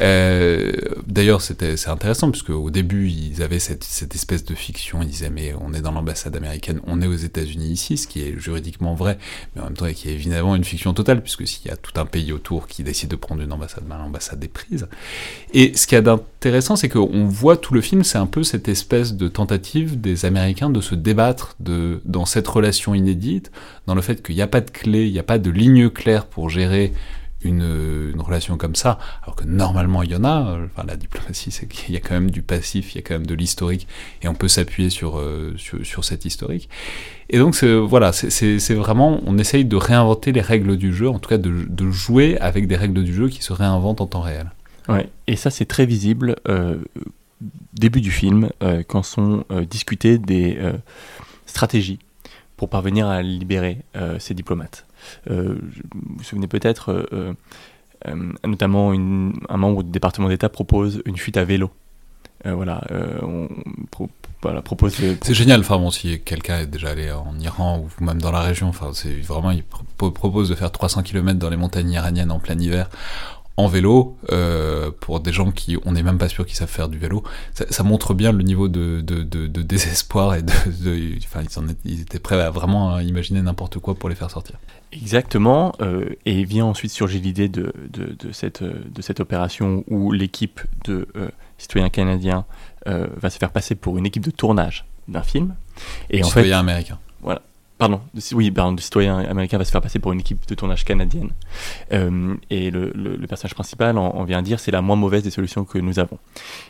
Euh, 0.00 0.72
d'ailleurs, 1.06 1.40
c'était 1.40 1.76
c'est 1.76 1.88
intéressant 1.88 2.30
puisque 2.30 2.50
au 2.50 2.70
début, 2.70 3.08
ils 3.08 3.42
avaient 3.42 3.58
cette, 3.58 3.84
cette, 3.84 4.14
espèce 4.14 4.44
de 4.44 4.54
fiction. 4.54 5.02
Ils 5.02 5.08
disaient 5.08 5.30
mais 5.30 5.54
on 5.60 5.72
est 5.72 5.80
dans 5.80 5.92
l'ambassade 5.92 6.36
américaine, 6.36 6.80
on 6.86 7.00
est 7.00 7.06
aux 7.06 7.14
États-Unis 7.14 7.68
ici, 7.68 7.96
ce 7.96 8.06
qui 8.06 8.22
est 8.22 8.38
juridiquement 8.38 8.94
vrai, 8.94 9.18
mais 9.54 9.62
en 9.62 9.64
même 9.64 9.74
temps 9.74 9.86
qui 9.92 10.08
est 10.08 10.12
évidemment 10.12 10.54
une 10.54 10.64
fiction 10.64 10.92
totale 10.92 11.22
puisque 11.22 11.46
s'il 11.46 11.68
y 11.68 11.70
a 11.70 11.76
tout 11.76 11.98
un 11.98 12.04
pays 12.04 12.32
autour 12.32 12.66
qui 12.66 12.82
décide 12.82 13.10
de 13.10 13.16
prendre 13.16 13.42
une 13.42 13.52
ambassade, 13.52 13.84
ben, 13.84 13.98
l'ambassade 13.98 14.42
est 14.44 14.48
prise. 14.48 14.86
Et 15.54 15.74
ce 15.76 15.86
qui 15.86 15.94
est 15.94 16.06
intéressant, 16.06 16.76
c'est 16.76 16.88
qu'on 16.88 17.26
voit 17.26 17.56
tout 17.56 17.74
le 17.74 17.80
film, 17.80 18.04
c'est 18.04 18.18
un 18.18 18.26
peu 18.26 18.42
cette 18.42 18.68
espèce 18.68 19.14
de 19.14 19.28
tentative 19.28 20.00
des 20.00 20.24
Américains 20.24 20.70
de 20.70 20.80
se 20.80 20.94
débattre 20.94 21.56
de 21.60 22.00
dans 22.04 22.26
cette 22.26 22.46
relation 22.46 22.94
inédite, 22.94 23.50
dans 23.86 23.94
le 23.94 24.02
fait 24.02 24.22
qu'il 24.22 24.34
n'y 24.34 24.42
a 24.42 24.46
pas 24.46 24.60
de 24.60 24.70
clé, 24.70 25.06
il 25.06 25.12
n'y 25.12 25.18
a 25.18 25.24
pas 25.24 25.38
de 25.38 25.50
ligne 25.50 25.88
claire 25.88 26.26
pour 26.26 26.50
gérer 26.50 26.92
une, 27.42 28.14
relation 28.18 28.56
comme 28.56 28.74
ça, 28.74 28.98
alors 29.22 29.36
que 29.36 29.44
normalement 29.44 30.02
il 30.02 30.10
y 30.10 30.16
en 30.16 30.24
a, 30.24 30.58
enfin 30.64 30.84
la 30.84 30.96
diplomatie 30.96 31.52
c'est 31.52 31.68
qu'il 31.68 31.94
y 31.94 31.96
a 31.96 32.00
quand 32.00 32.14
même 32.14 32.30
du 32.30 32.42
passif, 32.42 32.94
il 32.94 32.96
y 32.96 32.98
a 32.98 33.02
quand 33.02 33.14
même 33.14 33.26
de 33.26 33.34
l'historique, 33.34 33.86
et 34.22 34.28
on 34.28 34.34
peut 34.34 34.48
s'appuyer 34.48 34.90
sur, 34.90 35.18
euh, 35.18 35.54
sur, 35.56 36.04
cet 36.04 36.24
historique. 36.24 36.68
Et 37.30 37.38
donc 37.38 37.62
voilà, 37.62 38.12
c'est 38.12 38.74
vraiment, 38.74 39.20
on 39.26 39.38
essaye 39.38 39.64
de 39.64 39.76
réinventer 39.76 40.32
les 40.32 40.40
règles 40.40 40.76
du 40.76 40.92
jeu, 40.92 41.08
en 41.08 41.18
tout 41.18 41.28
cas 41.28 41.38
de, 41.38 41.90
jouer 41.90 42.36
avec 42.38 42.66
des 42.66 42.76
règles 42.76 43.04
du 43.04 43.14
jeu 43.14 43.28
qui 43.28 43.42
se 43.42 43.52
réinventent 43.52 44.00
en 44.00 44.06
temps 44.06 44.20
réel. 44.20 44.50
Ouais, 44.88 45.08
et 45.26 45.36
ça 45.36 45.50
c'est 45.50 45.66
très 45.66 45.86
visible 45.86 46.36
euh, 46.48 46.76
début 47.74 48.00
du 48.00 48.10
film, 48.10 48.50
euh, 48.62 48.82
quand 48.86 49.02
sont 49.02 49.44
discutées 49.70 50.18
des 50.18 50.58
stratégies 51.46 52.00
pour 52.56 52.68
parvenir 52.70 53.06
à 53.06 53.22
libérer 53.22 53.82
ces 54.18 54.34
diplomates. 54.34 54.86
Euh, 55.30 55.56
vous 55.94 56.16
vous 56.18 56.22
souvenez 56.22 56.46
peut-être, 56.46 56.92
euh, 56.92 57.34
euh, 58.06 58.32
notamment 58.44 58.92
un 58.92 59.56
membre 59.56 59.82
du 59.82 59.90
département 59.90 60.28
d'État 60.28 60.48
propose 60.48 61.02
une 61.06 61.16
fuite 61.16 61.36
à 61.36 61.44
vélo. 61.44 61.70
voilà, 62.44 62.80
on 63.22 63.48
propose. 64.62 64.96
C'est 65.22 65.34
génial, 65.34 65.60
enfin 65.60 65.80
si 65.90 66.20
quelqu'un 66.20 66.60
est 66.60 66.66
déjà 66.66 66.90
allé 66.90 67.10
en 67.10 67.38
Iran 67.40 67.80
ou 67.80 68.04
même 68.04 68.20
dans 68.20 68.30
la 68.30 68.40
région, 68.40 68.68
enfin 68.68 68.90
c'est 68.92 69.20
vraiment, 69.20 69.50
il 69.50 69.64
propose 69.64 70.48
de 70.48 70.54
faire 70.54 70.70
300 70.70 71.02
km 71.02 71.38
dans 71.38 71.50
les 71.50 71.56
montagnes 71.56 71.90
iraniennes 71.90 72.30
en 72.30 72.38
plein 72.38 72.58
hiver 72.58 72.88
en 73.56 73.68
vélo 73.68 74.16
pour 75.00 75.20
des 75.20 75.32
gens 75.32 75.50
qui 75.50 75.76
on 75.84 75.92
n'est 75.92 76.02
même 76.02 76.18
pas 76.18 76.28
sûr 76.28 76.46
qu'ils 76.46 76.56
savent 76.56 76.68
faire 76.68 76.88
du 76.88 76.98
vélo. 76.98 77.24
Ça, 77.54 77.82
montre 77.82 78.14
bien 78.14 78.32
le 78.32 78.42
niveau 78.42 78.68
de, 78.68 79.00
désespoir 79.62 80.34
et 80.34 80.42
de, 80.42 80.52
enfin 81.24 81.42
ils, 81.84 82.00
étaient 82.02 82.18
prêts 82.18 82.40
à 82.40 82.50
vraiment 82.50 83.00
imaginer 83.00 83.42
n'importe 83.42 83.78
quoi 83.78 83.94
pour 83.94 84.08
les 84.08 84.14
faire 84.14 84.30
sortir. 84.30 84.56
Exactement, 84.92 85.72
euh, 85.80 86.10
et 86.24 86.44
vient 86.44 86.64
ensuite 86.64 86.90
surgir 86.90 87.20
l'idée 87.20 87.48
de, 87.48 87.72
de, 87.90 88.32
cette, 88.32 88.62
de 88.62 89.02
cette 89.02 89.20
opération 89.20 89.84
où 89.88 90.12
l'équipe 90.12 90.60
de 90.84 91.08
euh, 91.16 91.28
citoyens 91.58 91.90
canadiens 91.90 92.44
va 92.86 93.30
se 93.30 93.38
faire 93.38 93.50
passer 93.50 93.74
pour 93.74 93.98
une 93.98 94.06
équipe 94.06 94.22
de 94.22 94.30
tournage 94.30 94.84
d'un 95.08 95.22
film. 95.22 95.56
Et 96.08 96.22
en 96.22 96.28
fait, 96.28 96.52
américain. 96.52 97.00
Voilà, 97.20 97.42
Pardon, 97.78 98.00
oui, 98.32 98.50
pardon, 98.50 98.72
le 98.72 98.80
citoyen 98.80 99.18
américain 99.18 99.58
va 99.58 99.64
se 99.66 99.70
faire 99.70 99.82
passer 99.82 99.98
pour 99.98 100.12
une 100.12 100.20
équipe 100.20 100.46
de 100.48 100.54
tournage 100.54 100.84
canadienne. 100.84 101.30
Euh, 101.92 102.34
et 102.48 102.70
le, 102.70 103.18
personnage 103.28 103.54
principal 103.54 103.98
en, 103.98 104.24
vient 104.24 104.40
dire 104.40 104.60
c'est 104.60 104.70
la 104.70 104.80
moins 104.80 104.96
mauvaise 104.96 105.22
des 105.22 105.30
solutions 105.30 105.64
que 105.64 105.76
nous 105.78 105.98
avons. 105.98 106.18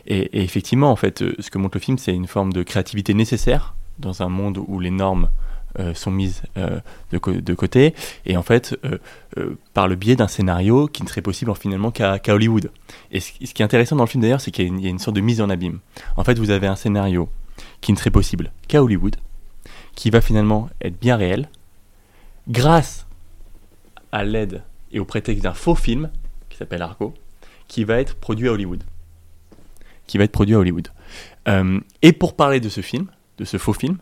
Et, 0.08 0.42
effectivement, 0.42 0.90
en 0.90 0.96
fait, 0.96 1.22
euh, 1.22 1.36
ce 1.38 1.48
que 1.50 1.58
montre 1.58 1.76
le 1.76 1.80
film, 1.80 1.96
c'est 1.96 2.12
une 2.12 2.26
forme 2.26 2.52
de 2.52 2.64
créativité 2.64 3.14
nécessaire 3.14 3.76
dans 4.00 4.22
un 4.22 4.28
monde 4.28 4.58
où 4.66 4.80
les 4.80 4.90
normes 4.90 5.26
euh, 5.26 5.45
sont 5.94 6.10
mises 6.10 6.42
de, 6.56 7.40
de, 7.40 7.54
côté. 7.54 7.94
Et 8.24 8.36
en 8.36 8.42
fait, 8.42 8.78
par 9.74 9.88
le 9.88 9.94
biais 9.94 10.16
d'un 10.16 10.28
scénario 10.28 10.86
qui 10.86 11.02
ne 11.02 11.08
serait 11.08 11.22
possible 11.22 11.54
finalement 11.54 11.90
qu'à 11.90 12.20
Hollywood. 12.28 12.70
Et 13.12 13.20
ce, 13.20 13.32
qui 13.32 13.62
est 13.62 13.64
intéressant 13.64 13.96
dans 13.96 14.04
le 14.04 14.08
film 14.08 14.22
d'ailleurs, 14.22 14.40
c'est 14.40 14.50
qu'il 14.50 14.80
y 14.80 14.86
a 14.86 14.90
une 14.90 14.98
sorte 14.98 15.16
de 15.16 15.20
mise 15.20 15.40
en 15.40 15.50
abîme. 15.50 15.80
En 16.16 16.24
fait, 16.24 16.38
vous 16.38 16.50
avez 16.50 16.66
un 16.66 16.76
scénario 16.76 17.28
qui 17.80 17.92
ne 17.92 17.96
serait 17.96 18.10
possible 18.10 18.52
qu'à 18.68 18.82
Hollywood 18.82 19.16
qui 19.96 20.10
va 20.10 20.20
finalement 20.20 20.68
être 20.80 21.00
bien 21.00 21.16
réel, 21.16 21.48
grâce 22.46 23.08
à 24.12 24.22
l'aide 24.22 24.62
et 24.92 25.00
au 25.00 25.04
prétexte 25.04 25.42
d'un 25.42 25.54
faux 25.54 25.74
film 25.74 26.10
qui 26.48 26.56
s'appelle 26.56 26.82
Argo, 26.82 27.14
qui 27.66 27.82
va 27.82 27.98
être 27.98 28.14
produit 28.14 28.48
à 28.48 28.52
Hollywood. 28.52 28.84
Qui 30.06 30.18
va 30.18 30.24
être 30.24 30.32
produit 30.32 30.54
à 30.54 30.58
Hollywood. 30.60 30.88
Euh, 31.48 31.80
et 32.02 32.12
pour 32.12 32.36
parler 32.36 32.60
de 32.60 32.68
ce 32.68 32.82
film, 32.82 33.06
de 33.38 33.44
ce 33.44 33.56
faux 33.56 33.72
film, 33.72 33.98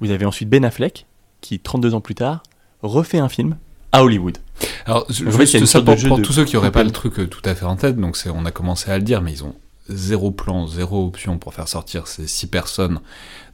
vous 0.00 0.10
avez 0.10 0.24
ensuite 0.24 0.48
Ben 0.48 0.64
Affleck, 0.64 1.06
qui 1.40 1.58
32 1.58 1.94
ans 1.94 2.00
plus 2.00 2.14
tard 2.14 2.42
refait 2.82 3.18
un 3.18 3.28
film 3.28 3.56
à 3.92 4.04
Hollywood. 4.04 4.38
Alors, 4.84 5.06
je, 5.08 5.28
juste 5.30 5.64
ça 5.66 5.82
pour, 5.82 5.96
pour 5.96 6.22
tous 6.22 6.32
ceux 6.32 6.44
qui 6.44 6.56
n'auraient 6.56 6.72
pas 6.72 6.84
le 6.84 6.90
truc 6.90 7.18
euh, 7.18 7.26
tout 7.26 7.42
à 7.44 7.54
fait 7.54 7.64
en 7.64 7.76
tête, 7.76 7.96
donc 7.96 8.16
on 8.32 8.44
a 8.44 8.50
commencé 8.50 8.90
à 8.90 8.98
le 8.98 9.04
dire, 9.04 9.22
mais 9.22 9.32
ils 9.32 9.44
ont 9.44 9.54
zéro 9.88 10.30
plan, 10.30 10.66
zéro 10.66 11.06
option 11.06 11.38
pour 11.38 11.54
faire 11.54 11.68
sortir 11.68 12.06
ces 12.06 12.26
six 12.26 12.46
personnes, 12.46 13.00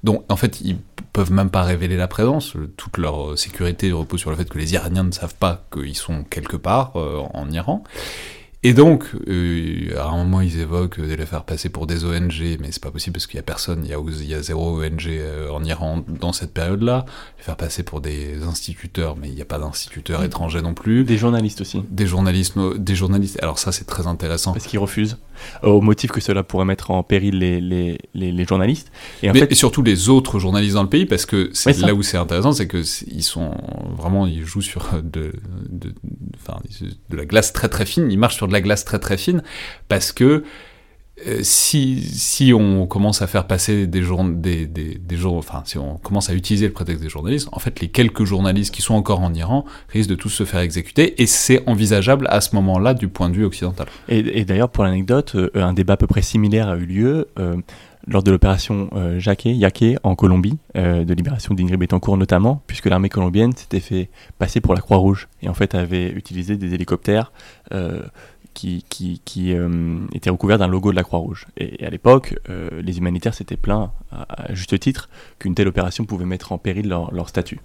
dont 0.02 0.24
en 0.28 0.36
fait 0.36 0.60
ils 0.60 0.78
peuvent 1.12 1.32
même 1.32 1.50
pas 1.50 1.62
révéler 1.62 1.96
la 1.96 2.08
présence. 2.08 2.54
Toute 2.76 2.98
leur 2.98 3.38
sécurité 3.38 3.92
repose 3.92 4.20
sur 4.20 4.30
le 4.30 4.36
fait 4.36 4.48
que 4.48 4.58
les 4.58 4.72
Iraniens 4.74 5.04
ne 5.04 5.12
savent 5.12 5.34
pas 5.34 5.66
qu'ils 5.72 5.96
sont 5.96 6.24
quelque 6.24 6.56
part 6.56 6.92
euh, 6.96 7.22
en 7.34 7.50
Iran. 7.50 7.84
Et 8.64 8.74
donc, 8.74 9.06
euh, 9.28 9.98
à 9.98 10.06
un 10.06 10.18
moment, 10.18 10.40
ils 10.40 10.60
évoquent 10.60 11.00
de 11.00 11.14
les 11.14 11.26
faire 11.26 11.42
passer 11.42 11.68
pour 11.68 11.88
des 11.88 12.04
ONG, 12.04 12.58
mais 12.60 12.70
c'est 12.70 12.82
pas 12.82 12.92
possible 12.92 13.14
parce 13.14 13.26
qu'il 13.26 13.36
y 13.36 13.40
a 13.40 13.42
personne, 13.42 13.84
il 13.84 13.90
y 13.90 13.94
a, 13.94 13.98
il 13.98 14.24
y 14.24 14.34
a 14.34 14.42
zéro 14.42 14.80
ONG 14.80 15.08
euh, 15.08 15.50
en 15.50 15.64
Iran 15.64 16.04
dans 16.08 16.32
cette 16.32 16.54
période-là. 16.54 17.04
Les 17.38 17.42
faire 17.42 17.56
passer 17.56 17.82
pour 17.82 18.00
des 18.00 18.40
instituteurs, 18.44 19.16
mais 19.16 19.28
il 19.28 19.34
n'y 19.34 19.42
a 19.42 19.46
pas 19.46 19.58
d'instituteurs 19.58 20.20
mm. 20.20 20.26
étrangers 20.26 20.62
non 20.62 20.74
plus. 20.74 21.02
Des 21.02 21.18
journalistes 21.18 21.60
aussi. 21.60 21.82
Des 21.90 22.06
journalistes, 22.06 22.56
des 22.76 22.94
journalistes. 22.94 23.42
Alors 23.42 23.58
ça, 23.58 23.72
c'est 23.72 23.86
très 23.86 24.06
intéressant. 24.06 24.52
Parce 24.52 24.66
qu'ils 24.66 24.78
refusent, 24.78 25.18
au 25.62 25.80
motif 25.80 26.10
que 26.10 26.20
cela 26.20 26.42
pourrait 26.42 26.64
mettre 26.64 26.90
en 26.90 27.02
péril 27.02 27.38
les, 27.38 27.60
les, 27.60 27.98
les, 28.14 28.44
journalistes. 28.44 28.90
Et, 29.22 29.30
en 29.30 29.34
fait... 29.34 29.50
et 29.50 29.54
surtout 29.54 29.82
les 29.82 30.08
autres 30.08 30.38
journalistes 30.38 30.74
dans 30.74 30.82
le 30.82 30.88
pays, 30.88 31.06
parce 31.06 31.26
que 31.26 31.50
c'est 31.52 31.78
là 31.80 31.94
où 31.94 32.02
c'est 32.02 32.16
intéressant, 32.16 32.52
c'est 32.52 32.66
que 32.66 32.82
ils 33.08 33.22
sont 33.22 33.54
vraiment, 33.96 34.26
ils 34.26 34.44
jouent 34.44 34.62
sur 34.62 34.88
de, 35.02 35.32
de, 35.68 35.94
de 37.10 37.16
la 37.16 37.24
glace 37.24 37.52
très 37.52 37.68
très 37.68 37.86
fine, 37.86 38.10
ils 38.10 38.18
marchent 38.18 38.36
sur 38.36 38.46
la 38.46 38.60
glace 38.60 38.84
très 38.84 38.98
très 38.98 39.16
fine, 39.16 39.42
parce 39.88 40.12
que 40.12 40.24
euh, 40.24 40.42
si, 41.42 42.02
si 42.02 42.52
on 42.52 42.86
commence 42.86 43.22
à 43.22 43.26
faire 43.26 43.46
passer 43.46 43.86
des 43.86 44.02
jours, 44.02 44.24
des, 44.24 44.66
des, 44.66 44.98
des 44.98 45.24
enfin, 45.26 45.62
si 45.64 45.78
on 45.78 45.96
commence 45.98 46.30
à 46.30 46.34
utiliser 46.34 46.66
le 46.66 46.72
prétexte 46.72 47.02
des 47.02 47.08
journalistes, 47.08 47.48
en 47.52 47.58
fait, 47.58 47.80
les 47.80 47.88
quelques 47.88 48.24
journalistes 48.24 48.74
qui 48.74 48.82
sont 48.82 48.94
encore 48.94 49.20
en 49.20 49.32
Iran 49.34 49.64
risquent 49.88 50.10
de 50.10 50.14
tous 50.14 50.30
se 50.30 50.44
faire 50.44 50.60
exécuter, 50.60 51.20
et 51.22 51.26
c'est 51.26 51.62
envisageable 51.68 52.26
à 52.30 52.40
ce 52.40 52.54
moment-là 52.56 52.94
du 52.94 53.08
point 53.08 53.28
de 53.28 53.34
vue 53.34 53.44
occidental. 53.44 53.86
Et, 54.08 54.44
d'ailleurs, 54.44 54.70
pour 54.70 54.84
l'anecdote, 54.84 55.34
euh, 55.34 55.50
un 55.54 55.72
débat 55.72 55.94
à 55.94 55.96
peu 55.96 56.06
près 56.06 56.22
similaire 56.22 56.68
a 56.68 56.76
eu 56.76 56.86
lieu. 56.86 57.28
Euh, 57.38 57.56
lors 58.08 58.24
de 58.24 58.32
l'opération 58.32 58.90
euh, 58.94 59.20
Jacquet, 59.20 59.56
en 60.02 60.16
Colombie, 60.16 60.58
de 60.74 61.14
libération 61.14 61.54
d'Ingrid 61.54 61.78
Betancourt 61.78 62.16
notamment, 62.16 62.60
puisque 62.66 62.86
l'armée 62.86 63.08
colombienne 63.08 63.52
s'était 63.54 63.78
fait 63.78 64.10
passer 64.40 64.60
pour 64.60 64.74
la 64.74 64.80
Croix-Rouge 64.80 65.28
et 65.40 65.48
en 65.48 65.54
fait 65.54 65.76
avait 65.76 66.10
utilisé 66.10 66.56
des 66.56 66.74
hélicoptères 66.74 67.30
qui, 68.54 69.54
euh, 69.54 69.98
était 70.12 70.30
recouvert 70.30 70.58
d'un 70.58 70.66
logo 70.66 70.90
de 70.90 70.96
la 70.96 71.02
Croix-Rouge. 71.02 71.46
Et, 71.56 71.84
à 71.84 71.90
l'époque, 71.90 72.38
euh, 72.48 72.68
les 72.82 72.98
humanitaires 72.98 73.34
s'étaient 73.34 73.56
plaints, 73.56 73.92
à, 74.10 74.52
juste 74.54 74.78
titre, 74.78 75.08
qu'une 75.38 75.54
telle 75.54 75.68
opération 75.68 76.04
pouvait 76.04 76.24
mettre 76.24 76.52
en 76.52 76.58
péril 76.58 76.88
leur, 76.88 77.28
statut. 77.28 77.60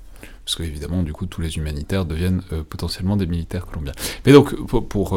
Parce 0.45 0.55
qu'évidemment, 0.55 1.03
du 1.03 1.13
coup, 1.13 1.25
tous 1.25 1.41
les 1.41 1.57
humanitaires 1.57 2.05
deviennent 2.05 2.41
euh, 2.53 2.63
potentiellement 2.63 3.17
des 3.17 3.27
militaires 3.27 3.65
colombiens. 3.65 3.93
Mais 4.25 4.31
donc, 4.31 4.55
pour, 4.65 5.09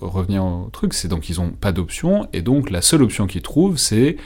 revenir 0.00 0.44
au 0.44 0.68
truc, 0.72 0.94
c'est 0.94 1.08
donc 1.08 1.28
ils 1.28 1.40
n'ont 1.40 1.50
pas 1.50 1.72
d'option, 1.72 2.28
et 2.32 2.42
donc 2.42 2.70
la 2.70 2.80
seule 2.82 3.02
option 3.02 3.26
qu'ils 3.26 3.42
trouvent, 3.42 3.78
c'est 3.78 4.16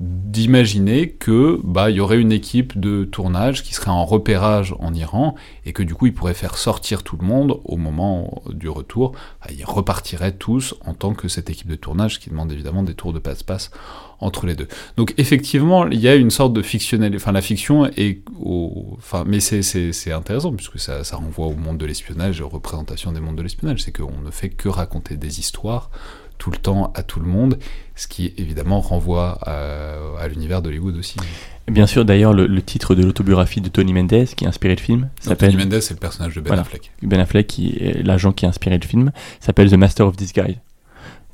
d'imaginer 0.00 1.10
que 1.10 1.60
bah 1.64 1.90
il 1.90 1.96
y 1.96 2.00
aurait 2.00 2.20
une 2.20 2.30
équipe 2.30 2.78
de 2.78 3.04
tournage 3.04 3.64
qui 3.64 3.74
serait 3.74 3.90
en 3.90 4.04
repérage 4.04 4.72
en 4.78 4.94
Iran 4.94 5.34
et 5.66 5.72
que 5.72 5.82
du 5.82 5.94
coup 5.94 6.06
ils 6.06 6.14
pourraient 6.14 6.34
faire 6.34 6.56
sortir 6.56 7.02
tout 7.02 7.16
le 7.20 7.26
monde 7.26 7.60
au 7.64 7.76
moment 7.76 8.42
du 8.48 8.68
retour. 8.68 9.12
Ils 9.50 9.64
repartiraient 9.64 10.36
tous 10.36 10.76
en 10.84 10.94
tant 10.94 11.14
que 11.14 11.26
cette 11.26 11.50
équipe 11.50 11.66
de 11.66 11.74
tournage 11.74 12.20
qui 12.20 12.30
demande 12.30 12.52
évidemment 12.52 12.84
des 12.84 12.94
tours 12.94 13.12
de 13.12 13.18
passe-passe 13.18 13.72
entre 14.20 14.46
les 14.46 14.54
deux. 14.54 14.68
Donc 14.96 15.14
effectivement 15.16 15.88
il 15.88 15.98
y 16.00 16.06
a 16.06 16.14
une 16.14 16.30
sorte 16.30 16.52
de 16.52 16.62
fictionnel, 16.62 17.16
enfin 17.16 17.32
la 17.32 17.42
fiction 17.42 17.86
est 17.86 18.22
au, 18.40 18.94
enfin 18.98 19.24
mais 19.26 19.40
c'est 19.40 19.62
c'est 19.62 20.12
intéressant 20.12 20.52
puisque 20.52 20.78
ça, 20.78 21.02
ça 21.02 21.16
renvoie 21.16 21.46
au 21.46 21.54
monde 21.54 21.78
de 21.78 21.86
l'espionnage, 21.86 22.40
aux 22.40 22.48
représentations 22.48 23.10
des 23.10 23.20
mondes 23.20 23.36
de 23.36 23.42
l'espionnage, 23.42 23.82
c'est 23.82 23.96
qu'on 23.96 24.20
ne 24.24 24.30
fait 24.30 24.50
que 24.50 24.68
raconter 24.68 25.16
des 25.16 25.40
histoires 25.40 25.90
tout 26.38 26.50
le 26.50 26.56
temps 26.56 26.92
à 26.94 27.02
tout 27.02 27.20
le 27.20 27.26
monde, 27.26 27.58
ce 27.94 28.06
qui 28.08 28.32
évidemment 28.36 28.80
renvoie 28.80 29.38
à, 29.42 30.28
l'univers 30.28 30.62
d'Hollywood 30.62 30.96
aussi. 30.96 31.18
Bien 31.66 31.86
sûr, 31.86 32.04
d'ailleurs, 32.04 32.32
le, 32.32 32.62
titre 32.62 32.94
de 32.94 33.02
l'autobiographie 33.02 33.60
de 33.60 33.68
Tony 33.68 33.92
Mendes, 33.92 34.26
qui 34.36 34.46
a 34.46 34.48
inspiré 34.48 34.74
le 34.74 34.80
film, 34.80 35.10
s'appelle... 35.20 35.52
Tony 35.52 35.64
Mendes, 35.64 35.80
c'est 35.80 35.94
le 35.94 36.00
personnage 36.00 36.34
de 36.34 36.40
Ben 36.40 36.58
Affleck. 36.58 36.92
Ben 37.02 37.20
Affleck, 37.20 37.46
qui 37.46 37.76
est 37.78 38.02
l'agent 38.02 38.32
qui 38.32 38.46
a 38.46 38.48
inspiré 38.48 38.78
le 38.78 38.86
film, 38.86 39.12
s'appelle 39.40 39.70
The 39.70 39.74
Master 39.74 40.06
of 40.06 40.16
Disguise. 40.16 40.56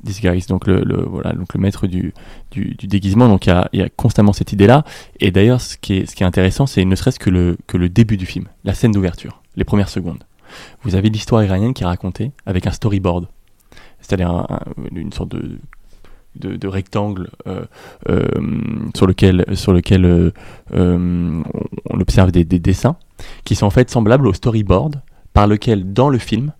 Disguise, 0.03 0.45
donc 0.47 0.67
le, 0.67 0.83
voilà, 1.07 1.33
donc 1.33 1.53
le 1.53 1.59
maître 1.59 1.87
du, 1.87 2.13
du, 2.51 2.75
déguisement. 2.83 3.27
Donc 3.27 3.47
il 3.47 3.49
y 3.49 3.53
a, 3.53 3.69
y 3.73 3.81
a, 3.81 3.89
constamment 3.89 4.33
cette 4.33 4.51
idée-là. 4.51 4.83
Et 5.19 5.31
d'ailleurs, 5.31 5.61
ce 5.61 5.77
qui 5.77 5.93
est, 5.93 6.05
ce 6.05 6.15
qui 6.15 6.21
est 6.21 6.27
intéressant, 6.27 6.67
c'est 6.67 6.85
ne 6.85 6.95
serait-ce 6.95 7.17
que 7.17 7.31
le, 7.31 7.57
que 7.65 7.77
le 7.77 7.89
début 7.89 8.17
du 8.17 8.25
film, 8.25 8.47
la 8.65 8.75
scène 8.75 8.91
d'ouverture, 8.91 9.41
les 9.55 9.63
premières 9.63 9.89
secondes. 9.89 10.23
Vous 10.83 10.95
avez 10.95 11.09
l'histoire 11.09 11.43
iranienne 11.43 11.73
qui 11.73 11.83
est 11.83 11.87
racontée 11.87 12.31
avec 12.45 12.67
un 12.67 12.71
storyboard 12.71 13.27
c'est-à-dire 14.05 14.45
une 14.91 15.11
sorte 15.11 15.35
de, 16.35 16.67
rectangle 16.67 17.29
euh, 17.47 17.65
euh, 18.09 18.27
sur 18.95 19.07
lequel, 19.07 19.45
sur 19.55 19.73
lequel 19.73 20.05
euh, 20.05 20.31
on 20.71 21.99
observe 21.99 22.31
des, 22.31 22.43
dessins 22.43 22.97
qui 23.45 23.55
sont 23.55 23.65
en 23.65 23.71
fait 23.71 23.89
semblables 23.89 24.27
au 24.27 24.33
storyboard 24.33 25.01
par 25.33 25.47
lequel, 25.47 25.91
dans 25.93 26.09
le 26.09 26.17
film, 26.17 26.53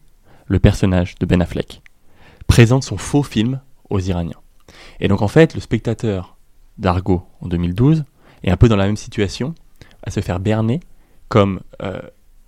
le 0.47 0.59
personnage 0.59 1.15
de 1.19 1.25
Ben 1.25 1.41
Affleck 1.41 1.81
présente 2.47 2.83
son 2.83 2.97
faux 2.97 3.23
film 3.23 3.59
aux 3.89 3.99
Iraniens. 3.99 4.39
Et 4.99 5.07
donc 5.07 5.21
en 5.21 5.27
fait, 5.27 5.53
le 5.53 5.61
spectateur 5.61 6.37
d'Argo 6.77 7.23
en 7.41 7.47
2012 7.47 8.05
est 8.43 8.51
un 8.51 8.57
peu 8.57 8.67
dans 8.67 8.75
la 8.75 8.85
même 8.85 8.97
situation, 8.97 9.53
à 10.03 10.11
se 10.11 10.19
faire 10.19 10.39
berner 10.39 10.79
comme 11.29 11.59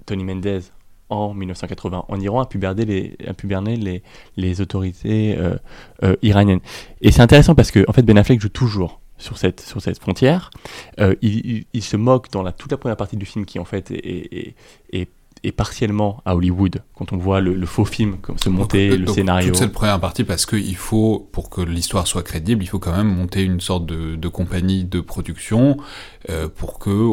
Tony 0.05 0.23
Mendez 0.23 0.61
en 1.09 1.33
1980 1.33 2.05
en 2.07 2.19
Iran 2.19 2.41
a 2.41 2.45
pu 2.45 2.57
berner 2.57 2.85
les, 2.85 3.17
a 3.27 3.33
pu 3.33 3.47
les, 3.47 4.03
les 4.35 4.61
autorités 4.61 5.35
euh, 5.37 5.55
euh, 6.03 6.15
iraniennes. 6.21 6.59
Et 7.01 7.11
c'est 7.11 7.21
intéressant 7.21 7.55
parce 7.55 7.71
que 7.71 7.85
en 7.87 7.93
fait 7.93 8.03
Ben 8.03 8.17
Affleck 8.17 8.41
joue 8.41 8.49
toujours 8.49 8.99
sur 9.17 9.37
cette, 9.37 9.61
sur 9.61 9.81
cette 9.81 9.99
frontière. 9.99 10.51
Euh, 10.99 11.15
il, 11.21 11.65
il, 11.73 11.83
se 11.83 11.97
moque 11.97 12.31
dans 12.31 12.43
la, 12.43 12.51
toute 12.51 12.71
la 12.71 12.77
première 12.77 12.97
partie 12.97 13.17
du 13.17 13.25
film 13.25 13.45
qui 13.45 13.57
en 13.59 13.65
fait 13.65 13.89
est, 13.91 13.97
est, 13.97 14.55
est 14.93 15.09
et 15.43 15.51
partiellement 15.51 16.21
à 16.25 16.35
Hollywood, 16.35 16.83
quand 16.95 17.13
on 17.13 17.17
voit 17.17 17.41
le, 17.41 17.65
faux 17.65 17.85
film 17.85 18.17
comme 18.21 18.37
se 18.37 18.49
monter, 18.49 18.97
le 18.97 19.07
scénario. 19.07 19.49
Toute 19.49 19.57
cette 19.57 19.71
première 19.71 19.99
partie, 19.99 20.23
parce 20.23 20.45
qu'il 20.45 20.75
faut, 20.75 21.27
pour 21.31 21.49
que 21.49 21.61
l'histoire 21.61 22.07
soit 22.07 22.23
crédible, 22.23 22.63
il 22.63 22.67
faut 22.67 22.79
quand 22.79 22.95
même 22.95 23.13
monter 23.13 23.43
une 23.43 23.59
sorte 23.59 23.85
de, 23.85 24.15
de 24.15 24.27
compagnie 24.27 24.83
de 24.83 24.99
production 24.99 25.77
euh, 26.29 26.47
pour 26.47 26.79
que. 26.79 27.11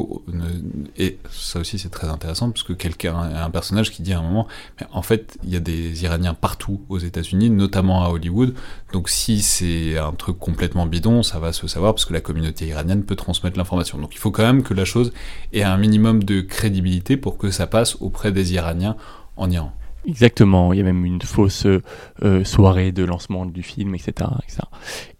Et 0.96 1.18
ça 1.30 1.60
aussi, 1.60 1.78
c'est 1.78 1.90
très 1.90 2.08
intéressant, 2.08 2.50
parce 2.50 2.62
que 2.62 2.72
quelqu'un, 2.72 3.16
un 3.16 3.50
personnage 3.50 3.90
qui 3.90 4.02
dit 4.02 4.14
à 4.14 4.20
un 4.20 4.22
moment, 4.22 4.46
mais 4.80 4.86
en 4.92 5.02
fait, 5.02 5.36
il 5.44 5.50
y 5.50 5.56
a 5.56 5.60
des 5.60 6.04
Iraniens 6.04 6.34
partout 6.34 6.80
aux 6.88 6.98
États-Unis, 6.98 7.50
notamment 7.50 8.04
à 8.04 8.08
Hollywood, 8.08 8.54
donc 8.92 9.08
si 9.08 9.42
c'est 9.42 9.98
un 9.98 10.12
truc 10.12 10.38
complètement 10.38 10.86
bidon, 10.86 11.22
ça 11.22 11.38
va 11.38 11.52
se 11.52 11.66
savoir, 11.66 11.94
parce 11.94 12.04
que 12.04 12.12
la 12.12 12.20
communauté 12.20 12.66
iranienne 12.66 13.04
peut 13.04 13.16
transmettre 13.16 13.58
l'information. 13.58 13.98
Donc 13.98 14.14
il 14.14 14.18
faut 14.18 14.30
quand 14.30 14.44
même 14.44 14.62
que 14.62 14.72
la 14.72 14.84
chose 14.84 15.12
ait 15.52 15.62
un 15.62 15.76
minimum 15.76 16.22
de 16.22 16.40
crédibilité 16.40 17.16
pour 17.16 17.36
que 17.38 17.50
ça 17.50 17.66
passe 17.66 17.96
au 18.00 18.10
auprès 18.14 18.30
des 18.30 18.52
Iraniens 18.52 18.96
en 19.36 19.50
Iran. 19.50 19.72
Exactement, 20.06 20.72
il 20.72 20.78
y 20.78 20.80
a 20.80 20.84
même 20.84 21.04
une 21.04 21.22
fausse 21.22 21.66
euh, 21.66 22.44
soirée 22.44 22.92
de 22.92 23.04
lancement 23.04 23.46
du 23.46 23.62
film, 23.62 23.94
etc. 23.94 24.30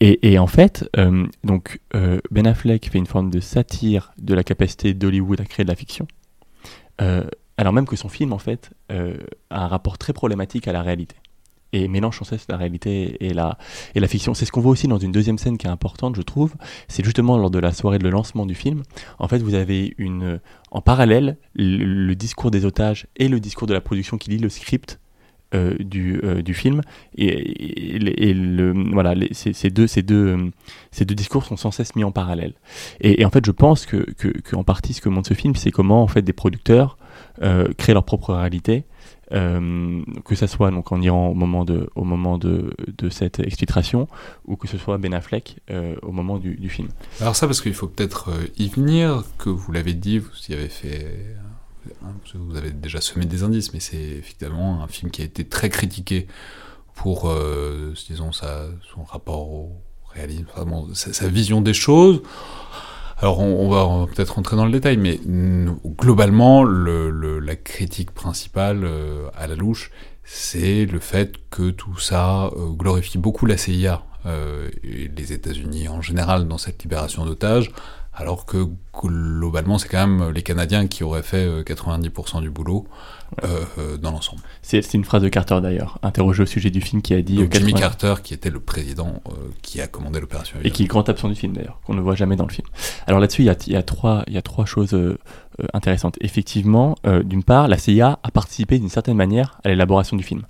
Et, 0.00 0.32
et, 0.32 0.38
en 0.38 0.46
fait, 0.46 0.88
euh, 0.96 1.26
donc 1.42 1.80
euh, 1.94 2.20
Ben 2.30 2.46
Affleck 2.46 2.90
fait 2.90 2.98
une 2.98 3.06
forme 3.06 3.30
de 3.30 3.40
satire 3.40 4.12
de 4.18 4.34
la 4.34 4.44
capacité 4.44 4.92
d'Hollywood 4.92 5.40
à 5.40 5.44
créer 5.44 5.64
de 5.64 5.70
la 5.70 5.76
fiction, 5.76 6.06
alors 7.56 7.72
même 7.72 7.86
que 7.86 7.96
son 7.96 8.08
film, 8.08 8.32
en 8.32 8.38
fait, 8.38 8.70
a 8.90 9.64
un 9.64 9.66
rapport 9.68 9.96
très 9.96 10.12
problématique 10.12 10.68
à 10.68 10.72
la 10.72 10.82
réalité 10.82 11.16
et 11.74 11.88
mélange 11.88 12.18
sans 12.18 12.24
cesse 12.24 12.46
la 12.48 12.56
réalité 12.56 13.24
et 13.26 13.34
la, 13.34 13.58
et 13.96 14.00
la 14.00 14.06
fiction. 14.06 14.32
C'est 14.32 14.44
ce 14.44 14.52
qu'on 14.52 14.60
voit 14.60 14.70
aussi 14.70 14.86
dans 14.86 14.98
une 14.98 15.10
deuxième 15.10 15.38
scène 15.38 15.58
qui 15.58 15.66
est 15.66 15.70
importante, 15.70 16.14
je 16.14 16.22
trouve. 16.22 16.54
C'est 16.86 17.04
justement 17.04 17.36
lors 17.36 17.50
de 17.50 17.58
la 17.58 17.72
soirée 17.72 17.98
de 17.98 18.08
lancement 18.08 18.46
du 18.46 18.54
film. 18.54 18.82
En 19.18 19.26
fait, 19.26 19.38
vous 19.38 19.54
avez 19.54 19.94
une, 19.98 20.40
en 20.70 20.80
parallèle 20.80 21.36
le, 21.54 22.14
discours 22.14 22.52
des 22.52 22.64
otages 22.64 23.08
et 23.16 23.26
le 23.26 23.40
discours 23.40 23.66
de 23.66 23.74
la 23.74 23.80
production 23.80 24.18
qui 24.18 24.30
lit 24.30 24.38
le 24.38 24.48
script 24.48 25.00
euh, 25.52 25.74
du, 25.80 26.20
euh, 26.22 26.42
du, 26.42 26.54
film. 26.54 26.80
Et, 27.16 27.98
et, 28.28 28.34
voilà, 28.92 29.14
ces, 29.32 29.70
deux, 29.70 29.88
ces, 29.88 30.02
deux, 30.02 30.50
ces 30.92 31.04
deux 31.04 31.14
discours 31.16 31.44
sont 31.44 31.56
sans 31.56 31.72
cesse 31.72 31.96
mis 31.96 32.04
en 32.04 32.12
parallèle. 32.12 32.54
Et, 33.00 33.24
en 33.24 33.30
fait, 33.30 33.44
je 33.44 33.50
pense 33.50 33.84
que, 33.84 33.96
que, 33.96 34.54
en 34.54 34.62
partie, 34.62 34.92
ce 34.92 35.00
que 35.00 35.08
montre 35.08 35.28
ce 35.28 35.34
film, 35.34 35.56
c'est 35.56 35.72
comment 35.72 36.04
en 36.04 36.08
fait, 36.08 36.22
des 36.22 36.32
producteurs 36.32 36.98
euh, 37.42 37.68
créent 37.76 37.94
leur 37.94 38.04
propre 38.04 38.32
réalité 38.32 38.84
euh, 39.32 40.02
que 40.24 40.34
ce 40.34 40.46
soit 40.46 40.70
donc 40.70 40.92
en 40.92 41.00
Iran 41.00 41.28
au 41.28 41.34
moment 41.34 41.64
de, 41.64 41.88
au 41.94 42.04
moment 42.04 42.38
de, 42.38 42.74
de 42.98 43.08
cette 43.08 43.40
exfiltration 43.40 44.08
ou 44.46 44.56
que 44.56 44.68
ce 44.68 44.76
soit 44.78 44.98
Ben 44.98 45.14
Affleck 45.14 45.60
euh, 45.70 45.96
au 46.02 46.12
moment 46.12 46.38
du, 46.38 46.56
du, 46.56 46.68
film. 46.68 46.88
Alors 47.20 47.34
ça 47.36 47.46
parce 47.46 47.60
qu'il 47.60 47.74
faut 47.74 47.86
peut-être 47.86 48.30
euh, 48.30 48.46
y 48.58 48.68
venir, 48.68 49.24
que 49.38 49.48
vous 49.48 49.72
l'avez 49.72 49.94
dit, 49.94 50.18
vous 50.18 50.30
y 50.48 50.52
avez 50.52 50.68
fait, 50.68 51.36
vous 52.34 52.56
avez 52.56 52.70
déjà 52.70 53.00
semé 53.00 53.24
des 53.24 53.42
indices, 53.42 53.72
mais 53.72 53.80
c'est 53.80 53.96
effectivement 53.96 54.82
un 54.82 54.88
film 54.88 55.10
qui 55.10 55.22
a 55.22 55.24
été 55.24 55.44
très 55.44 55.70
critiqué 55.70 56.26
pour, 56.94 57.34
disons, 58.08 58.30
sa, 58.30 58.66
son 58.94 59.02
rapport 59.02 59.50
au 59.50 59.72
réalisme, 60.14 60.46
sa, 60.94 61.12
sa 61.12 61.28
vision 61.28 61.60
des 61.60 61.74
choses. 61.74 62.22
Alors 63.18 63.40
on, 63.40 63.68
va 63.68 64.06
peut-être 64.06 64.34
rentrer 64.34 64.56
dans 64.56 64.66
le 64.66 64.72
détail, 64.72 64.96
mais 64.96 65.20
globalement, 65.98 66.64
la 66.64 67.56
critique 67.56 68.10
principale 68.10 68.84
euh, 68.84 69.28
à 69.36 69.46
la 69.46 69.54
louche, 69.54 69.90
c'est 70.24 70.86
le 70.86 70.98
fait 70.98 71.34
que 71.50 71.70
tout 71.70 71.98
ça 71.98 72.46
euh, 72.46 72.70
glorifie 72.70 73.18
beaucoup 73.18 73.46
la 73.46 73.56
CIA 73.56 74.02
euh, 74.26 74.70
et 74.82 75.10
les 75.14 75.32
États-Unis 75.32 75.88
en 75.88 76.00
général 76.00 76.48
dans 76.48 76.58
cette 76.58 76.82
libération 76.82 77.24
d'otages, 77.24 77.70
alors 78.14 78.46
que 78.46 78.66
globalement 78.94 79.78
c'est 79.78 79.88
quand 79.88 80.06
même 80.06 80.30
les 80.30 80.42
Canadiens 80.42 80.86
qui 80.86 81.02
auraient 81.04 81.22
fait 81.22 81.46
90% 81.62 82.40
du 82.40 82.50
boulot 82.50 82.86
euh, 83.42 83.64
euh, 83.78 83.96
dans 83.96 84.12
l'ensemble. 84.12 84.42
C'est 84.62 84.94
une 84.94 85.04
phrase 85.04 85.22
de 85.22 85.28
Carter 85.28 85.58
d'ailleurs, 85.60 85.98
interrogé 86.02 86.42
au 86.44 86.46
sujet 86.46 86.70
du 86.70 86.80
film, 86.80 87.02
qui 87.02 87.14
a 87.14 87.22
dit... 87.22 87.36
Donc, 87.36 87.52
Jimmy 87.52 87.74
Carter, 87.74 88.14
qui 88.22 88.32
était 88.32 88.50
le 88.50 88.60
président 88.60 89.22
qui 89.62 89.80
a 89.80 89.88
commandé 89.88 90.20
l'opération. 90.20 90.58
Et 90.62 90.70
qui 90.70 90.84
est 90.84 90.86
grand 90.86 91.08
absent 91.08 91.28
du 91.28 91.34
film 91.34 91.52
d'ailleurs, 91.52 91.80
qu'on 91.84 91.94
ne 91.94 92.00
voit 92.00 92.14
jamais 92.14 92.36
dans 92.36 92.46
le 92.46 92.52
film. 92.52 92.66
Alors 93.06 93.18
là-dessus, 93.20 93.42
il 93.42 93.72
y 93.72 93.76
a 93.76 93.82
trois 93.82 94.64
choses 94.66 94.96
intéressantes. 95.72 96.16
Effectivement, 96.20 96.96
d'une 97.24 97.42
part, 97.42 97.66
la 97.66 97.78
CIA 97.78 98.20
a 98.22 98.30
participé 98.30 98.78
d'une 98.78 98.88
certaine 98.88 99.16
manière 99.16 99.58
à 99.64 99.68
l'élaboration 99.68 100.16
du 100.16 100.22
film 100.22 100.42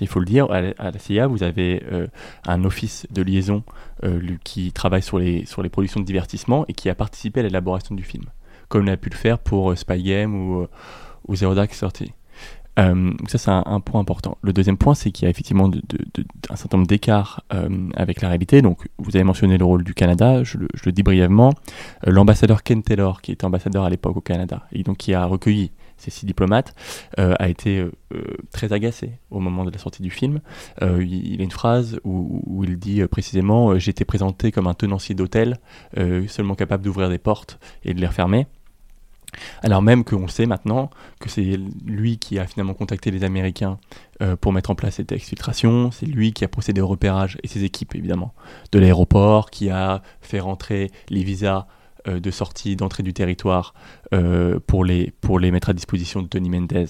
il 0.00 0.06
faut 0.06 0.20
le 0.20 0.26
dire, 0.26 0.50
à 0.50 0.60
la 0.60 0.98
CIA, 0.98 1.26
vous 1.26 1.42
avez 1.42 1.82
un 2.46 2.64
office 2.64 3.06
de 3.10 3.22
liaison 3.22 3.62
qui 4.44 4.72
travaille 4.72 5.02
sur 5.02 5.18
les, 5.18 5.44
productions 5.70 6.00
de 6.00 6.06
divertissement 6.06 6.64
et 6.68 6.72
qui 6.72 6.88
a 6.88 6.94
participé 6.94 7.40
à 7.40 7.42
l'élaboration 7.42 7.94
du 7.94 8.04
film, 8.04 8.24
comme 8.68 8.84
il 8.84 8.90
a 8.90 8.96
pu 8.96 9.10
le 9.10 9.16
faire 9.16 9.38
pour 9.38 9.76
Spy 9.76 10.02
Game 10.02 10.34
ou, 10.34 10.66
ou 11.26 11.36
Zero 11.36 11.54
Dark 11.54 11.70
Thirty. 11.70 12.12
Euh, 12.78 13.12
ça, 13.26 13.38
c'est 13.38 13.50
un, 13.50 13.80
point 13.80 14.00
important. 14.00 14.38
Le 14.42 14.52
deuxième 14.52 14.76
point, 14.76 14.94
c'est 14.94 15.10
qu'il 15.10 15.24
y 15.24 15.26
a 15.26 15.30
effectivement 15.30 15.70
un 16.48 16.56
certain 16.56 16.76
nombre 16.76 16.86
d'écarts 16.86 17.42
euh, 17.52 17.68
avec 17.96 18.20
la 18.22 18.28
réalité. 18.28 18.62
Donc, 18.62 18.88
vous 18.98 19.16
avez 19.16 19.24
mentionné 19.24 19.58
le 19.58 19.64
rôle 19.64 19.82
du 19.82 19.94
Canada, 19.94 20.44
je 20.44 20.58
le, 20.58 20.92
dis 20.92 21.02
brièvement. 21.02 21.54
Euh, 22.06 22.12
l'ambassadeur 22.12 22.62
Ken 22.62 22.82
Taylor, 22.82 23.20
qui 23.20 23.32
était 23.32 23.44
ambassadeur 23.44 23.84
à 23.84 23.90
l'époque 23.90 24.16
au 24.16 24.20
Canada, 24.20 24.62
et 24.72 24.84
donc 24.84 24.98
qui 24.98 25.12
a 25.12 25.24
recueilli 25.24 25.72
ces 25.98 26.10
six 26.10 26.26
diplomates, 26.26 26.74
a 27.16 27.48
été 27.48 27.84
très 28.52 28.72
agacé 28.72 29.18
au 29.30 29.40
moment 29.40 29.64
de 29.64 29.70
la 29.70 29.78
sortie 29.78 30.02
du 30.02 30.10
film. 30.10 30.40
il, 30.80 31.40
a 31.40 31.44
une 31.44 31.50
phrase 31.50 32.00
où, 32.04 32.42
où 32.46 32.64
il 32.64 32.78
dit 32.78 33.04
précisément 33.06 33.74
été 33.74 34.04
présenté 34.04 34.52
comme 34.52 34.66
un 34.66 34.74
tenancier 34.74 35.14
d'hôtel, 35.14 35.58
seulement 36.28 36.54
capable 36.54 36.84
d'ouvrir 36.84 37.08
des 37.08 37.18
portes 37.18 37.58
et 37.84 37.94
de 37.94 38.00
les 38.00 38.06
refermer. 38.06 38.46
Alors 39.62 39.82
même 39.82 40.04
qu'on 40.04 40.28
sait 40.28 40.46
maintenant 40.46 40.90
que 41.20 41.28
c'est 41.28 41.58
lui 41.84 42.18
qui 42.18 42.38
a 42.38 42.46
finalement 42.46 42.74
contacté 42.74 43.10
les 43.10 43.24
Américains 43.24 43.78
euh, 44.22 44.36
pour 44.36 44.52
mettre 44.52 44.70
en 44.70 44.74
place 44.74 44.96
cette 44.96 45.12
exfiltration, 45.12 45.90
c'est 45.90 46.06
lui 46.06 46.32
qui 46.32 46.44
a 46.44 46.48
procédé 46.48 46.80
au 46.80 46.86
repérage, 46.86 47.38
et 47.42 47.48
ses 47.48 47.64
équipes 47.64 47.94
évidemment, 47.94 48.32
de 48.72 48.78
l'aéroport, 48.78 49.50
qui 49.50 49.70
a 49.70 50.02
fait 50.20 50.40
rentrer 50.40 50.90
les 51.08 51.22
visas 51.22 51.66
euh, 51.66 51.77
de 52.08 52.30
sortie, 52.30 52.76
d'entrée 52.76 53.02
du 53.02 53.12
territoire 53.12 53.74
euh, 54.14 54.58
pour, 54.66 54.84
les, 54.84 55.12
pour 55.20 55.38
les 55.38 55.50
mettre 55.50 55.70
à 55.70 55.72
disposition 55.72 56.22
de 56.22 56.28
Tony 56.28 56.50
Mendez 56.50 56.86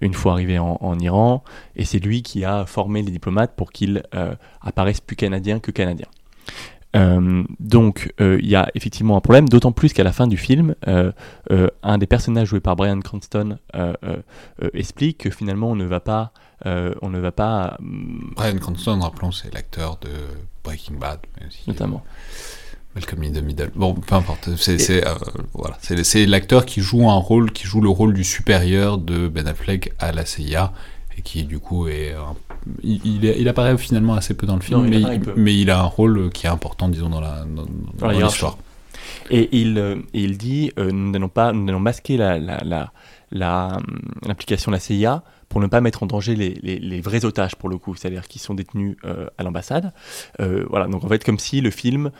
une 0.00 0.14
fois 0.14 0.32
arrivé 0.32 0.58
en, 0.58 0.76
en 0.80 0.98
Iran, 0.98 1.42
et 1.74 1.84
c'est 1.84 1.98
lui 1.98 2.22
qui 2.22 2.44
a 2.44 2.66
formé 2.66 3.02
les 3.02 3.10
diplomates 3.10 3.56
pour 3.56 3.72
qu'ils 3.72 4.02
apparaissent 4.60 5.00
plus 5.00 5.16
canadiens 5.16 5.58
que 5.58 5.70
canadiens. 5.70 6.08
Euh, 6.96 7.42
donc 7.60 8.12
euh, 8.20 8.38
il 8.40 8.48
y 8.48 8.56
a 8.56 8.70
effectivement 8.74 9.16
un 9.16 9.20
problème, 9.20 9.48
d'autant 9.48 9.72
plus 9.72 9.92
qu'à 9.92 10.04
la 10.04 10.12
fin 10.12 10.26
du 10.26 10.36
film, 10.36 10.74
euh, 10.88 11.12
un 11.82 11.98
des 11.98 12.06
personnages 12.06 12.48
joués 12.48 12.60
par 12.60 12.76
Brian 12.76 13.00
Cranston 13.00 13.58
explique 14.72 15.18
que 15.18 15.30
finalement 15.30 15.70
on 15.70 15.76
ne 15.76 15.84
va 15.84 16.00
pas, 16.00 16.32
on 16.64 17.10
ne 17.10 17.18
va 17.18 17.32
pas. 17.32 17.76
Brian 17.80 18.56
Cranston, 18.58 19.00
rappelons, 19.00 19.32
c'est 19.32 19.52
l'acteur 19.52 19.98
de 19.98 20.10
Breaking 20.64 20.96
Bad, 20.96 21.20
notamment. 21.66 22.02
Malcolm 22.96 23.22
in 23.22 23.30
the 23.30 23.42
Middle. 23.42 23.70
Bon, 23.76 23.94
peu 23.94 24.14
importe. 24.16 24.48
C'est 24.56 25.04
voilà, 25.52 25.78
c'est 25.80 26.26
l'acteur 26.26 26.66
qui 26.66 26.80
joue 26.80 27.08
un 27.08 27.18
rôle, 27.18 27.52
qui 27.52 27.66
joue 27.66 27.80
le 27.80 27.90
rôle 27.90 28.14
du 28.14 28.24
supérieur 28.24 28.98
de 28.98 29.28
Ben 29.28 29.46
Affleck 29.46 29.92
à 29.98 30.10
la 30.12 30.24
CIA 30.24 30.72
et 31.16 31.22
qui 31.22 31.44
du 31.44 31.60
coup 31.60 31.86
est 31.86 32.14
il, 32.82 33.24
il, 33.24 33.48
apparaît 33.48 33.78
finalement 33.78 34.14
assez 34.14 34.34
peu 34.34 34.46
dans 34.46 34.56
le 34.56 34.60
film, 34.60 34.88
mais, 34.88 35.00
il, 35.00 35.20
mais, 35.36 35.56
il 35.56 35.70
a 35.70 35.80
un 35.80 35.84
rôle 35.84 36.30
qui 36.30 36.46
est 36.46 36.50
important, 36.50 36.88
disons, 36.88 37.08
dans 37.08 37.20
la 37.20 37.44
dans, 37.44 38.08
l'histoire. 38.08 38.58
Et 39.30 39.48
il, 39.52 39.78
euh, 39.78 39.96
il 40.14 40.36
dit 40.36 40.72
euh, 40.78 40.90
nous 40.90 41.10
n'allons 41.10 41.28
pas 41.28 41.52
nous 41.52 41.68
allons 41.68 41.80
masquer 41.80 42.16
la, 42.16 42.38
la, 42.38 42.90
la, 43.30 43.78
l'implication 44.22 44.70
de 44.70 44.76
la 44.76 44.80
CIA 44.80 45.22
pour 45.48 45.60
ne 45.60 45.66
pas 45.66 45.80
mettre 45.80 46.02
en 46.02 46.06
danger 46.06 46.34
les, 46.34 47.00
vrais 47.00 47.24
otages 47.24 47.56
pour 47.56 47.68
le 47.68 47.78
coup, 47.78 47.94
c'est-à-dire 47.94 48.28
qui 48.28 48.38
sont 48.38 48.54
détenus 48.54 48.96
euh, 49.04 49.26
à 49.38 49.42
l'ambassade. 49.42 49.92
voilà, 50.38 50.86
donc 50.86 51.04
en 51.04 51.08
fait 51.08 51.24
comme 51.24 51.38
si 51.38 51.60
le 51.60 51.70
film 51.70 52.10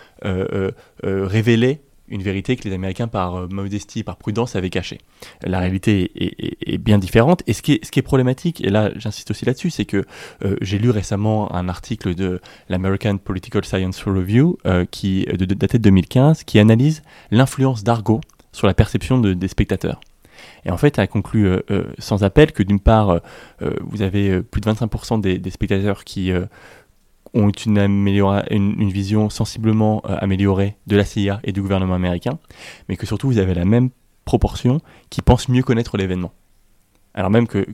révélait 1.02 1.80
une 2.08 2.22
vérité 2.22 2.56
que 2.56 2.68
les 2.68 2.74
Américains, 2.74 3.08
par 3.08 3.34
euh, 3.34 3.48
modestie, 3.48 4.02
par 4.02 4.16
prudence, 4.16 4.56
avaient 4.56 4.70
cachée. 4.70 4.98
La 5.42 5.58
réalité 5.58 6.12
est, 6.14 6.78
bien 6.78 6.98
différente. 6.98 7.42
Et 7.46 7.52
ce 7.52 7.62
qui 7.62 7.72
est, 7.72 8.02
problématique, 8.02 8.62
et 8.62 8.70
là 8.70 8.90
j'insiste 8.96 9.30
aussi 9.30 9.44
là-dessus, 9.44 9.70
c'est 9.70 9.84
que 9.84 10.04
euh, 10.44 10.56
j'ai 10.60 10.78
lu 10.78 10.90
récemment 10.90 11.52
un 11.54 11.68
article 11.68 12.14
de 12.14 12.40
l'American 12.68 13.16
Political 13.16 13.64
Science 13.64 14.02
Review, 14.04 14.58
euh, 14.66 14.84
qui, 14.84 15.24
de, 15.24 15.44
daté 15.46 15.78
de 15.78 15.82
2015, 15.84 16.44
qui 16.44 16.58
analyse 16.58 17.02
l'influence 17.30 17.82
d'Argo 17.82 18.20
sur 18.52 18.66
la 18.66 18.74
perception 18.74 19.18
de, 19.18 19.34
des 19.34 19.48
spectateurs. 19.48 20.00
Et 20.64 20.70
en 20.70 20.76
fait, 20.76 20.98
elle 20.98 21.08
conclut 21.08 21.48
sans 21.98 22.24
appel 22.24 22.52
que 22.52 22.62
d'une 22.62 22.80
part, 22.80 23.20
vous 23.60 24.02
avez 24.02 24.42
plus 24.42 24.60
de 24.60 24.70
25% 24.70 25.20
des, 25.20 25.50
spectateurs 25.50 26.04
qui 26.04 26.32
ont 27.36 27.50
une, 27.50 27.78
une, 28.50 28.90
vision 28.90 29.30
sensiblement 29.30 30.02
euh, 30.06 30.16
améliorée 30.20 30.76
de 30.86 30.96
la 30.96 31.04
CIA 31.04 31.40
et 31.44 31.52
du 31.52 31.60
gouvernement 31.60 31.94
américain, 31.94 32.38
mais 32.88 32.96
que 32.96 33.06
surtout 33.06 33.28
vous 33.28 33.38
avez 33.38 33.54
la 33.54 33.64
même 33.64 33.90
proportion 34.24 34.80
qui 35.10 35.22
pense 35.22 35.48
mieux 35.48 35.62
connaître 35.62 35.96
l'événement. 35.96 36.32
Alors 37.14 37.30
même 37.30 37.46
que, 37.46 37.64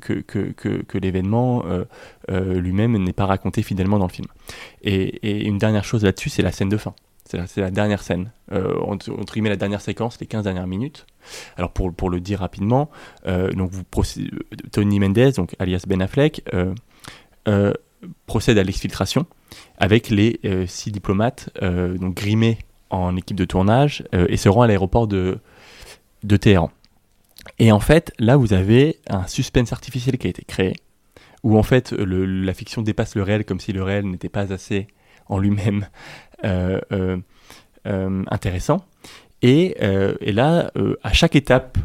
l'événement 0.98 1.64
euh, 1.66 1.84
euh, 2.30 2.60
lui-même 2.60 2.96
n'est 2.96 3.12
pas 3.12 3.26
raconté 3.26 3.62
fidèlement 3.62 3.98
dans 3.98 4.06
le 4.06 4.12
film. 4.12 4.28
Et, 4.82 5.46
une 5.46 5.58
dernière 5.58 5.84
chose 5.84 6.04
là-dessus, 6.04 6.30
c'est 6.30 6.42
la 6.42 6.52
scène 6.52 6.68
de 6.68 6.76
fin. 6.76 6.94
C'est 7.46 7.60
la, 7.60 7.70
dernière 7.70 8.02
scène, 8.02 8.32
entre, 8.50 9.10
entre, 9.12 9.32
guillemets 9.32 9.48
la 9.48 9.56
dernière 9.56 9.80
séquence, 9.80 10.20
les 10.20 10.26
15 10.26 10.44
dernières 10.44 10.66
minutes. 10.66 11.06
Alors 11.56 11.72
pour, 11.72 11.92
pour 11.94 12.10
le 12.10 12.20
dire 12.20 12.40
rapidement, 12.40 12.90
donc 13.26 13.70
vous 13.70 13.84
Tony 14.72 15.00
Mendez, 15.00 15.32
donc 15.32 15.54
alias 15.58 15.84
Ben 15.86 16.02
Affleck, 16.02 16.44
procède 18.26 18.58
à 18.58 18.62
l'exfiltration 18.62 19.26
avec 19.78 20.10
les 20.10 20.40
euh, 20.44 20.66
six 20.66 20.90
diplomates 20.90 21.50
euh, 21.62 21.96
donc 21.98 22.14
grimés 22.14 22.58
en 22.90 23.16
équipe 23.16 23.36
de 23.36 23.44
tournage 23.44 24.04
euh, 24.14 24.26
et 24.28 24.36
se 24.36 24.48
rend 24.48 24.62
à 24.62 24.66
l'aéroport 24.66 25.06
de, 25.06 25.38
de 26.24 26.36
Téhéran. 26.36 26.70
Et 27.58 27.72
en 27.72 27.80
fait, 27.80 28.12
là, 28.18 28.36
vous 28.36 28.52
avez 28.52 28.98
un 29.08 29.26
suspense 29.26 29.72
artificiel 29.72 30.18
qui 30.18 30.26
a 30.26 30.30
été 30.30 30.44
créé, 30.44 30.74
où 31.42 31.58
en 31.58 31.62
fait, 31.64 31.90
la 31.92 32.54
fiction 32.54 32.82
dépasse 32.82 33.16
le 33.16 33.22
réel 33.22 33.44
comme 33.44 33.58
si 33.58 33.72
le 33.72 33.82
réel 33.82 34.06
n'était 34.06 34.28
pas 34.28 34.52
assez 34.52 34.86
en 35.26 35.38
lui-même 35.38 35.88
intéressant. 37.84 38.84
Et, 39.42 39.76
et 40.20 40.32
là, 40.32 40.70
à 41.02 41.12
chaque 41.12 41.36
étape 41.36 41.78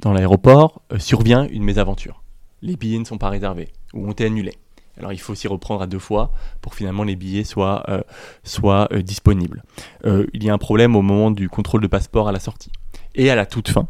dans 0.00 0.12
l'aéroport, 0.12 0.82
survient 0.98 1.46
une 1.48 1.64
mésaventure. 1.64 2.22
les 2.62 2.76
billets 2.76 2.98
ne 2.98 3.04
sont 3.04 3.18
pas 3.18 3.28
réservés 3.28 3.68
ou 3.94 4.06
ont 4.06 4.12
été 4.12 4.24
annulés. 4.24 4.56
Alors 4.98 5.12
il 5.12 5.20
faut 5.20 5.34
s'y 5.34 5.48
reprendre 5.48 5.82
à 5.82 5.86
deux 5.86 5.98
fois 5.98 6.32
pour 6.60 6.74
finalement 6.74 7.04
les 7.04 7.16
billets 7.16 7.44
soient, 7.44 7.84
euh, 7.88 8.02
soient 8.42 8.88
euh, 8.92 9.02
disponibles. 9.02 9.62
Euh, 10.04 10.26
il 10.34 10.42
y 10.42 10.50
a 10.50 10.54
un 10.54 10.58
problème 10.58 10.96
au 10.96 11.02
moment 11.02 11.30
du 11.30 11.48
contrôle 11.48 11.80
de 11.80 11.86
passeport 11.86 12.28
à 12.28 12.32
la 12.32 12.40
sortie. 12.40 12.72
Et 13.14 13.30
à 13.30 13.36
la 13.36 13.46
toute 13.46 13.68
fin, 13.68 13.88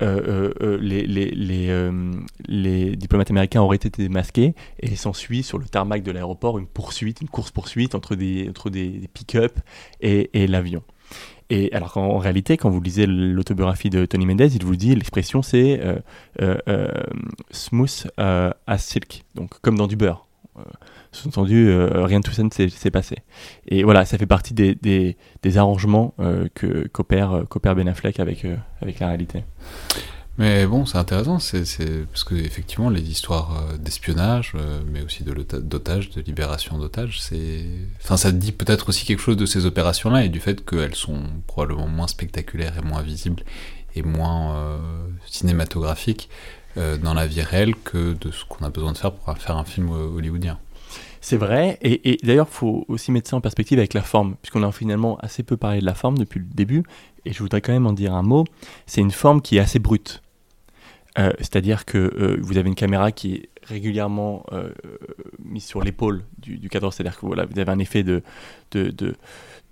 les, 0.00 1.06
les, 1.06 1.30
les, 1.30 1.90
les, 2.46 2.96
diplomates 2.96 3.30
américains 3.30 3.62
auraient 3.62 3.76
été 3.76 4.08
masqués 4.08 4.54
et 4.80 4.96
s'ensuit 4.96 5.42
sur 5.42 5.58
le 5.58 5.64
tarmac 5.66 6.02
de 6.02 6.10
l'aéroport 6.10 6.58
une 6.58 6.66
poursuite, 6.66 7.20
une 7.20 7.28
course-poursuite 7.28 7.94
entre 7.94 8.14
des, 8.14 8.48
entre 8.48 8.70
des, 8.70 9.08
pick-up 9.12 9.58
et, 10.00 10.30
et 10.34 10.46
l'avion. 10.46 10.82
Et 11.50 11.70
alors 11.72 11.92
qu'en 11.92 12.18
réalité, 12.18 12.56
quand 12.56 12.70
vous 12.70 12.80
lisez 12.80 13.06
l'autobiographie 13.06 13.90
de 13.90 14.06
Tony 14.06 14.26
Mendez, 14.26 14.56
il 14.56 14.64
vous 14.64 14.76
dit 14.76 14.94
l'expression 14.94 15.42
c'est 15.42 15.78
euh, 15.80 15.98
euh, 16.40 16.56
euh, 16.68 16.88
smooth 17.50 18.06
as 18.16 18.78
silk, 18.78 19.24
donc 19.34 19.60
comme 19.60 19.76
dans 19.76 19.86
du 19.86 19.96
beurre. 19.96 20.26
Sous-entendu, 21.14 21.72
rien 21.74 22.20
de 22.20 22.24
tout 22.24 22.32
ça 22.32 22.42
ne 22.42 22.50
s'est 22.50 22.90
passé. 22.90 23.16
Et 23.66 23.84
voilà, 23.84 24.04
ça 24.04 24.18
fait 24.18 24.26
partie 24.26 24.52
des, 24.52 25.16
arrangements 25.56 26.14
que 26.54 26.88
qu'opère 26.88 27.74
Ben 27.74 27.88
Affleck 27.88 28.20
avec, 28.20 28.46
avec 28.80 28.98
la 28.98 29.08
réalité. 29.08 29.44
Mais 30.36 30.66
bon, 30.66 30.84
c'est 30.84 30.98
intéressant, 30.98 31.38
c'est 31.38 31.62
parce 32.06 32.24
que 32.24 32.34
effectivement, 32.34 32.90
les 32.90 33.02
histoires 33.02 33.56
euh, 33.56 33.76
d'espionnage, 33.76 34.52
euh, 34.56 34.80
mais 34.90 35.02
aussi 35.02 35.22
d'otages, 35.22 36.10
de 36.10 36.20
libération 36.20 36.76
d'otages, 36.76 37.20
enfin, 38.02 38.16
ça 38.16 38.32
dit 38.32 38.50
peut-être 38.50 38.88
aussi 38.88 39.04
quelque 39.06 39.20
chose 39.20 39.36
de 39.36 39.46
ces 39.46 39.64
opérations-là 39.64 40.24
et 40.24 40.28
du 40.28 40.40
fait 40.40 40.64
qu'elles 40.64 40.96
sont 40.96 41.22
probablement 41.46 41.86
moins 41.86 42.08
spectaculaires 42.08 42.76
et 42.76 42.82
moins 42.82 43.02
visibles 43.02 43.44
et 43.94 44.02
moins 44.02 44.56
euh, 44.56 44.78
cinématographiques 45.26 46.28
dans 47.04 47.14
la 47.14 47.24
vie 47.24 47.40
réelle 47.40 47.76
que 47.76 48.14
de 48.14 48.32
ce 48.32 48.44
qu'on 48.46 48.64
a 48.64 48.68
besoin 48.68 48.90
de 48.90 48.98
faire 48.98 49.12
pour 49.12 49.32
faire 49.38 49.56
un 49.56 49.64
film 49.64 49.90
hollywoodien. 49.90 50.58
C'est 51.24 51.38
vrai, 51.38 51.78
et, 51.80 52.18
d'ailleurs, 52.22 52.48
il 52.50 52.54
faut 52.54 52.84
aussi 52.86 53.10
mettre 53.10 53.30
ça 53.30 53.36
en 53.36 53.40
perspective 53.40 53.78
avec 53.78 53.94
la 53.94 54.02
forme, 54.02 54.36
puisqu'on 54.42 54.62
a 54.62 54.70
finalement 54.70 55.16
assez 55.20 55.42
peu 55.42 55.56
parlé 55.56 55.80
de 55.80 55.86
la 55.86 55.94
forme 55.94 56.18
depuis 56.18 56.38
le 56.38 56.44
début, 56.44 56.82
et 57.24 57.32
je 57.32 57.38
voudrais 57.38 57.62
quand 57.62 57.72
même 57.72 57.86
en 57.86 57.94
dire 57.94 58.12
un 58.12 58.22
mot. 58.22 58.44
C'est 58.84 59.00
une 59.00 59.10
forme 59.10 59.40
qui 59.40 59.56
est 59.56 59.60
assez 59.60 59.78
brute. 59.78 60.22
Euh, 61.18 61.32
c'est-à-dire 61.38 61.86
que 61.86 61.96
euh, 61.96 62.36
vous 62.42 62.58
avez 62.58 62.68
une 62.68 62.74
caméra 62.74 63.10
qui 63.10 63.36
est 63.36 63.48
régulièrement 63.62 64.44
euh, 64.52 64.68
mise 65.42 65.64
sur 65.64 65.82
l'épaule 65.82 66.24
du, 66.36 66.68
cadre, 66.68 66.92
c'est-à-dire 66.92 67.18
que 67.18 67.24
voilà, 67.24 67.46
vous 67.46 67.58
avez 67.58 67.72
un 67.72 67.78
effet 67.78 68.02
de, 68.02 68.22
de, 68.72 68.90
de, 68.90 69.16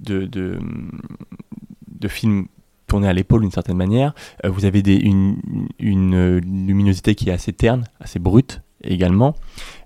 de, 0.00 2.08
film 2.08 2.46
tourné 2.86 3.08
à 3.08 3.12
l'épaule 3.12 3.42
d'une 3.42 3.50
certaine 3.50 3.76
manière. 3.76 4.14
vous 4.42 4.64
avez 4.64 4.80
une, 4.80 5.36
une, 5.78 6.38
luminosité 6.38 7.14
qui 7.14 7.28
est 7.28 7.34
assez 7.34 7.52
terne, 7.52 7.84
assez 8.00 8.18
brute 8.18 8.61
également. 8.84 9.34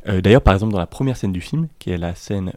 D'ailleurs, 0.07 0.43
par 0.43 0.55
exemple, 0.55 0.73
dans 0.73 0.79
la 0.79 0.87
première 0.87 1.17
scène 1.17 1.33
du 1.33 1.41
film, 1.41 1.69
qui 1.79 1.91
est 1.91 1.99
la 1.99 2.15
scène 2.15 2.53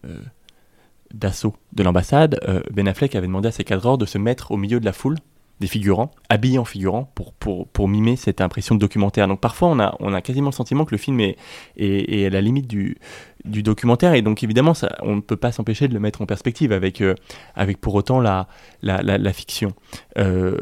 d'assaut 1.13 1.55
de 1.73 1.83
l'ambassade, 1.83 2.39
Ben 2.71 2.87
Affleck 2.87 3.15
avait 3.15 3.27
demandé 3.27 3.47
à 3.47 3.51
ses 3.51 3.63
cadreurs 3.63 3.97
de 3.97 4.05
se 4.05 4.17
mettre 4.17 4.51
au 4.51 4.57
milieu 4.57 4.79
de 4.79 4.85
la 4.85 4.93
foule 4.93 5.17
des 5.59 5.67
figurants, 5.67 6.11
habillés 6.29 6.57
en 6.57 6.65
figurants, 6.65 7.11
pour, 7.15 7.33
pour, 7.33 7.67
pour, 7.67 7.87
mimer 7.87 8.15
cette 8.15 8.39
impression 8.39 8.75
de 8.75 8.79
documentaire. 8.79 9.27
Donc 9.27 9.41
parfois, 9.41 9.67
on 9.67 9.79
a, 9.79 9.95
on 9.99 10.13
a 10.13 10.21
quasiment 10.21 10.49
le 10.49 10.53
sentiment 10.53 10.85
que 10.85 10.91
le 10.91 10.97
film 10.97 11.19
est, 11.19 11.37
est, 11.75 12.25
à 12.25 12.29
la 12.29 12.41
limite 12.41 12.67
du, 12.67 12.97
du, 13.43 13.61
documentaire, 13.61 14.13
et 14.13 14.21
donc 14.21 14.41
évidemment, 14.43 14.73
on 15.01 15.17
ne 15.17 15.21
peut 15.21 15.35
pas 15.35 15.51
s'empêcher 15.51 15.87
de 15.87 15.93
le 15.93 15.99
mettre 15.99 16.21
en 16.21 16.25
perspective 16.25 16.71
avec, 16.71 17.01
euh, 17.01 17.15
avec 17.55 17.81
pour 17.81 17.93
autant 17.95 18.21
la, 18.21 18.47
la, 18.81 19.01
la, 19.01 19.33
fiction 19.33 19.73
euh, 20.17 20.57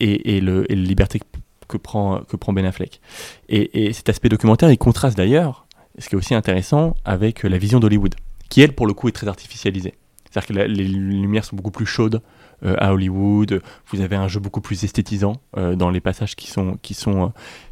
et, 0.00 0.36
et, 0.36 0.40
le, 0.40 0.70
et 0.72 0.76
la 0.76 0.82
liberté 0.82 1.20
que 1.68 1.76
prend, 1.76 2.20
que 2.28 2.36
prend 2.36 2.52
Ben 2.52 2.64
Affleck. 2.64 3.00
Et, 3.48 3.86
et 3.86 3.92
cet 3.92 4.08
aspect 4.08 4.28
documentaire, 4.28 4.70
il 4.70 4.78
contraste 4.78 5.16
d'ailleurs, 5.16 5.66
ce 5.98 6.08
qui 6.08 6.14
est 6.14 6.18
aussi 6.18 6.34
intéressant, 6.34 6.94
avec 7.04 7.42
la 7.42 7.58
vision 7.58 7.80
d'Hollywood, 7.80 8.14
qui 8.48 8.62
elle, 8.62 8.74
pour 8.74 8.86
le 8.86 8.94
coup, 8.94 9.08
est 9.08 9.12
très 9.12 9.28
artificialisée. 9.28 9.94
C'est-à-dire 10.24 10.48
que 10.48 10.52
les 10.52 10.84
lumières 10.84 11.44
sont 11.44 11.56
beaucoup 11.56 11.70
plus 11.70 11.86
chaudes, 11.86 12.22
euh, 12.64 12.74
à 12.78 12.92
Hollywood. 12.92 13.62
Vous 13.86 14.00
avez 14.00 14.16
un 14.16 14.26
jeu 14.26 14.40
beaucoup 14.40 14.60
plus 14.60 14.82
esthétisant 14.82 15.34
euh, 15.56 15.76
dans 15.76 15.90
les 15.90 16.00
passages 16.00 16.34
qui 16.34 16.48
sont, 16.48 16.76
qui, 16.82 16.92
sont, 16.92 17.26
euh, 17.26 17.28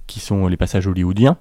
qui 0.07 0.21
sont 0.21 0.47
les 0.47 0.57
passages 0.57 0.87
hollywoodiens. 0.87 1.37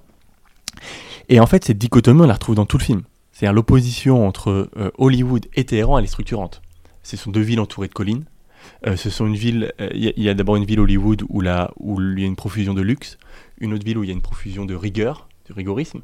Et 1.28 1.38
en 1.38 1.46
fait, 1.46 1.64
cette 1.64 1.78
dichotomie, 1.78 2.22
on 2.22 2.26
la 2.26 2.34
retrouve 2.34 2.56
dans 2.56 2.66
tout 2.66 2.76
le 2.76 2.82
film. 2.82 3.02
C'est-à-dire 3.30 3.52
l'opposition 3.52 4.26
entre 4.26 4.70
Hollywood 4.98 5.46
et 5.54 5.64
Téhéran, 5.64 5.98
elle 5.98 6.04
est 6.04 6.08
structurante. 6.08 6.62
Ce 7.02 7.16
sont 7.16 7.30
deux 7.30 7.40
villes 7.40 7.60
entourées 7.60 7.88
de 7.88 7.92
collines. 7.92 8.24
Ce 8.84 9.10
sont 9.10 9.26
une 9.26 9.36
ville, 9.36 9.72
il 9.94 10.12
y 10.16 10.28
a, 10.28 10.34
d'abord 10.34 10.56
une 10.56 10.64
ville 10.64 10.80
Hollywood 10.80 11.24
où, 11.28 11.40
là, 11.40 11.72
où 11.78 12.00
il 12.00 12.20
y 12.20 12.24
a 12.24 12.26
une 12.26 12.36
profusion 12.36 12.74
de 12.74 12.82
luxe, 12.82 13.18
une 13.58 13.72
autre 13.72 13.84
ville 13.84 13.98
où 13.98 14.04
il 14.04 14.08
y 14.08 14.10
a 14.10 14.14
une 14.14 14.22
profusion 14.22 14.64
de 14.64 14.74
rigueur, 14.74 15.28
de 15.48 15.54
rigorisme. 15.54 16.02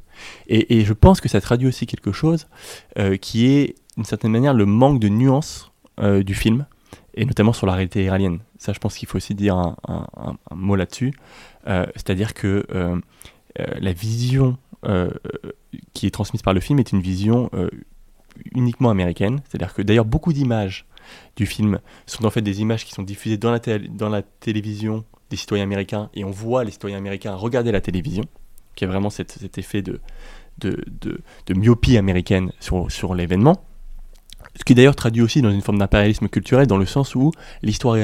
Et, 0.48 0.79
et 0.79 0.85
je 0.85 0.92
pense 0.92 1.20
que 1.20 1.29
ça 1.29 1.40
traduit 1.40 1.68
aussi 1.68 1.87
quelque 1.87 2.12
chose 2.12 2.48
qui 3.20 3.46
est, 3.46 3.75
d'une 3.96 4.05
certaine 4.05 4.33
manière, 4.33 4.55
le 4.55 4.66
manque 4.66 5.01
de 5.01 5.09
nuance 5.09 5.70
du 5.98 6.35
film 6.35 6.66
et 7.14 7.25
notamment 7.25 7.53
sur 7.53 7.66
la 7.66 7.75
réalité 7.75 8.05
iranienne. 8.05 8.40
Ça, 8.59 8.72
je 8.72 8.79
pense 8.79 8.96
qu'il 8.96 9.09
faut 9.09 9.16
aussi 9.16 9.35
dire 9.35 9.57
un, 9.57 9.77
mot 10.55 10.77
là-dessus. 10.77 11.12
Euh, 11.66 11.87
c'est-à-dire 11.94 12.35
que 12.35 12.64
euh, 12.75 12.96
euh, 13.59 13.66
la 13.81 13.92
vision 13.92 14.57
qui 15.94 16.09
est 16.09 16.11
transmise 16.11 16.42
par 16.42 16.55
le 16.55 16.59
film 16.59 16.81
est 16.81 16.90
une 16.90 17.01
vision 17.01 17.48
uniquement 18.53 18.90
américaine. 18.90 19.40
C'est-à-dire 19.48 19.75
que 19.75 19.83
d'ailleurs, 19.83 20.05
beaucoup 20.05 20.33
d'images 20.33 20.87
du 21.37 21.47
film 21.47 21.81
sont 22.07 22.25
en 22.25 22.31
fait 22.31 22.43
des 22.43 22.61
images 22.61 22.85
qui 22.85 22.93
sont 22.93 23.03
diffusées 23.03 23.37
dans 23.37 23.51
la, 23.51 23.59
dans 23.79 24.09
la 24.09 24.23
télévision 24.23 25.05
des 25.33 25.37
citoyens 25.37 25.65
américains 25.65 26.11
et 26.15 26.25
on 26.25 26.31
voit 26.31 26.62
les 26.62 26.71
citoyens 26.71 26.99
américains 26.99 27.35
regarder 27.35 27.73
la 27.73 27.81
télévision, 27.81 28.25
qui 28.77 28.85
a 28.85 28.87
vraiment 28.87 29.11
cet, 29.11 29.59
effet 29.59 29.83
de, 29.83 30.01
myopie 31.51 31.97
américaine 31.97 32.53
sur, 32.61 33.15
l'événement. 33.15 33.65
Ce 34.57 34.65
qui 34.65 34.75
d'ailleurs 34.75 34.97
traduit 34.97 35.23
aussi 35.23 35.41
dans 35.41 35.51
une 35.51 35.62
forme 35.62 35.79
d'impérialisme 35.79 36.29
culturel, 36.29 36.67
dans 36.67 36.77
le 36.77 36.85
sens 36.85 37.15
où 37.15 37.33
l'histoire 37.62 37.97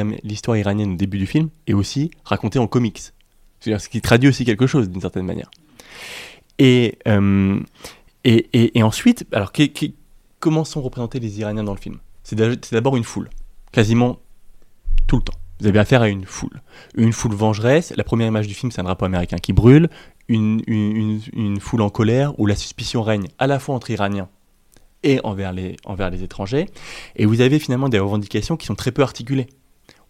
iranienne 0.57 0.93
au 0.93 0.97
début 0.97 1.19
du 1.19 1.27
film 1.27 1.51
est 1.67 1.75
aussi 1.75 2.11
racontée 2.25 2.59
en 2.59 2.67
comics. 2.67 3.13
C'est-à-dire 3.61 3.81
ce 3.81 3.89
qui 3.89 4.01
traduit 4.01 4.29
aussi 4.29 4.45
quelque 4.45 4.67
chose 4.67 4.89
d'une 4.89 5.03
certaine 5.03 5.27
manière. 5.27 5.51
Et, 6.59 6.99
euh, 7.07 7.61
ensuite, 8.77 9.27
alors 9.33 9.53
comment 10.41 10.65
sont 10.65 10.81
représentés 10.81 11.21
les 11.21 11.41
Iraniens 11.41 11.65
dans 11.65 11.75
le 11.75 11.81
film? 11.81 11.99
C'est 12.29 12.73
d'abord 12.73 12.97
une 12.97 13.05
foule, 13.05 13.31
quasiment 13.73 14.19
tout 15.07 15.17
le 15.17 15.23
temps. 15.23 15.39
Vous 15.61 15.67
avez 15.67 15.79
affaire 15.79 16.03
à 16.03 16.09
une 16.09 16.27
foule. 16.27 16.61
Une 16.95 17.13
foule 17.13 17.33
vengeresse. 17.33 17.95
La 17.97 18.05
première 18.05 18.29
image 18.29 18.47
du 18.47 18.55
film, 18.55 18.71
c'est 18.71 18.83
un 18.83 18.85
drapeau 18.85 19.07
américain 19.07 19.39
qui 19.39 19.55
brûle. 19.55 19.89
Une, 20.29 21.59
foule 21.59 21.81
en 21.81 21.89
colère 21.89 22.39
où 22.39 22.45
la 22.45 22.55
suspicion 22.55 23.03
règne 23.03 23.29
à 23.39 23.47
la 23.47 23.59
fois 23.59 23.75
entre 23.75 23.91
Iraniens 23.91 24.29
et 25.03 25.21
envers 25.25 25.53
les, 25.53 25.77
étrangers. 26.23 26.67
Et 27.17 27.25
vous 27.25 27.41
avez 27.41 27.59
finalement 27.59 27.89
des 27.89 27.99
revendications 27.99 28.59
qui 28.59 28.67
sont 28.67 28.75
très 28.75 28.93
peu 28.93 29.03
articulées. 29.03 29.47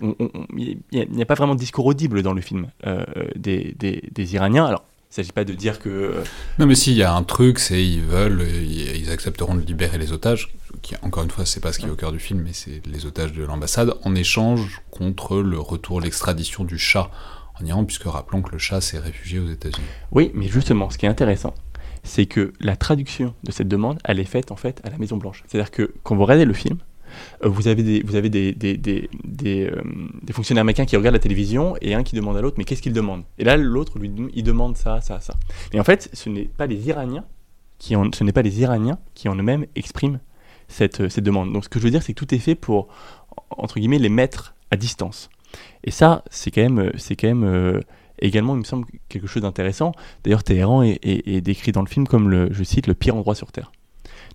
Il 0.00 0.80
n'y 0.90 1.22
a, 1.22 1.26
pas 1.26 1.34
vraiment 1.34 1.54
de 1.54 1.60
discours 1.60 1.86
audible 1.86 2.22
dans 2.22 2.32
le 2.32 2.40
film 2.40 2.68
euh, 2.86 3.04
des, 3.36 3.76
des, 3.78 4.02
des, 4.10 4.34
Iraniens. 4.34 4.66
Alors, 4.66 4.84
il 5.08 5.12
ne 5.12 5.14
s'agit 5.14 5.32
pas 5.32 5.44
de 5.44 5.54
dire 5.54 5.78
que... 5.78 5.88
Euh, 5.88 6.24
non, 6.58 6.66
mais 6.66 6.74
s'il 6.74 6.92
y 6.92 7.02
a 7.02 7.14
un 7.14 7.22
truc, 7.22 7.58
c'est 7.60 7.82
ils 7.82 8.02
veulent, 8.02 8.42
ils 8.42 9.10
accepteront 9.10 9.54
de 9.54 9.62
libérer 9.62 9.96
les 9.96 10.12
otages, 10.12 10.54
qui, 10.82 10.96
encore 11.00 11.22
une 11.22 11.30
fois, 11.30 11.46
c'est 11.46 11.60
pas 11.60 11.72
ce 11.72 11.78
qui 11.78 11.86
est 11.86 11.90
au 11.90 11.96
cœur 11.96 12.12
du 12.12 12.18
film, 12.18 12.42
mais 12.44 12.52
c'est 12.52 12.82
les 12.86 13.06
otages 13.06 13.32
de 13.32 13.42
l'ambassade, 13.42 13.94
en 14.04 14.14
échange 14.14 14.82
contre 14.90 15.38
le 15.38 15.58
retour, 15.58 16.02
l'extradition 16.02 16.62
du 16.64 16.78
chat 16.78 17.10
en 17.58 17.64
Iran, 17.64 17.86
puisque 17.86 18.04
rappelons 18.04 18.42
que 18.42 18.52
le 18.52 18.58
chat 18.58 18.82
s'est 18.82 18.98
réfugié 18.98 19.38
aux 19.38 19.48
États-Unis. 19.48 19.86
Oui, 20.12 20.30
mais 20.34 20.46
justement, 20.46 20.90
ce 20.90 20.98
qui 20.98 21.06
est 21.06 21.08
intéressant, 21.08 21.54
c'est 22.02 22.26
que 22.26 22.52
la 22.60 22.76
traduction 22.76 23.34
de 23.44 23.50
cette 23.50 23.68
demande, 23.68 23.98
elle 24.04 24.20
est 24.20 24.24
faite 24.24 24.52
en 24.52 24.56
fait 24.56 24.80
à 24.84 24.90
la 24.90 24.98
Maison 24.98 25.16
Blanche. 25.16 25.42
C'est-à-dire 25.46 25.70
que 25.70 25.94
quand 26.02 26.16
vous 26.16 26.24
regardez 26.24 26.44
le 26.44 26.52
film, 26.52 26.76
vous 27.42 27.68
avez 27.68 27.82
des, 27.82 28.02
vous 28.02 28.16
avez 28.16 28.30
des, 28.30 28.52
des, 28.52 29.08
euh, 29.44 29.70
des, 30.22 30.32
fonctionnaires 30.32 30.62
américains 30.62 30.86
qui 30.86 30.96
regardent 30.96 31.14
la 31.14 31.20
télévision 31.20 31.76
et 31.80 31.94
un 31.94 32.02
qui 32.02 32.14
demande 32.16 32.36
à 32.36 32.40
l'autre 32.40 32.56
mais 32.58 32.64
qu'est-ce 32.64 32.82
qu'il 32.82 32.92
demande 32.92 33.22
Et 33.38 33.44
là 33.44 33.56
l'autre 33.56 33.98
lui 33.98 34.10
il 34.34 34.42
demande 34.42 34.76
ça, 34.76 35.00
ça, 35.00 35.20
ça. 35.20 35.34
Mais 35.72 35.80
en 35.80 35.84
fait, 35.84 36.10
ce 36.12 36.28
n'est 36.28 36.44
pas 36.44 36.66
les 36.66 36.88
Iraniens 36.88 37.24
qui 37.78 37.96
en, 37.96 38.10
ce 38.12 38.24
n'est 38.24 38.32
pas 38.32 38.42
les 38.42 38.60
Iraniens 38.60 38.98
qui 39.14 39.28
en 39.28 39.34
eux-mêmes 39.36 39.66
expriment 39.76 40.20
cette, 40.68 41.00
euh, 41.00 41.08
cette 41.08 41.24
demande. 41.24 41.52
Donc 41.52 41.64
ce 41.64 41.68
que 41.68 41.78
je 41.78 41.84
veux 41.84 41.90
dire, 41.90 42.02
c'est 42.02 42.14
que 42.14 42.18
tout 42.18 42.34
est 42.34 42.38
fait 42.38 42.54
pour 42.54 42.88
entre 43.50 43.78
guillemets 43.78 43.98
les 43.98 44.08
mettre 44.08 44.54
à 44.70 44.76
distance. 44.76 45.30
Et 45.84 45.90
ça, 45.90 46.24
c'est 46.30 46.50
quand 46.50 46.60
même, 46.62 46.92
c'est 46.96 47.16
quand 47.16 47.28
même 47.28 47.82
également, 48.20 48.54
il 48.54 48.58
me 48.58 48.64
semble, 48.64 48.86
quelque 49.08 49.26
chose 49.26 49.42
d'intéressant. 49.42 49.92
D'ailleurs, 50.24 50.42
Téhéran 50.42 50.82
est, 50.82 51.40
décrit 51.40 51.72
dans 51.72 51.82
le 51.82 51.88
film 51.88 52.06
comme, 52.06 52.28
le, 52.28 52.52
je 52.52 52.62
cite, 52.64 52.86
le 52.86 52.94
pire 52.94 53.16
endroit 53.16 53.34
sur 53.34 53.52
Terre. 53.52 53.72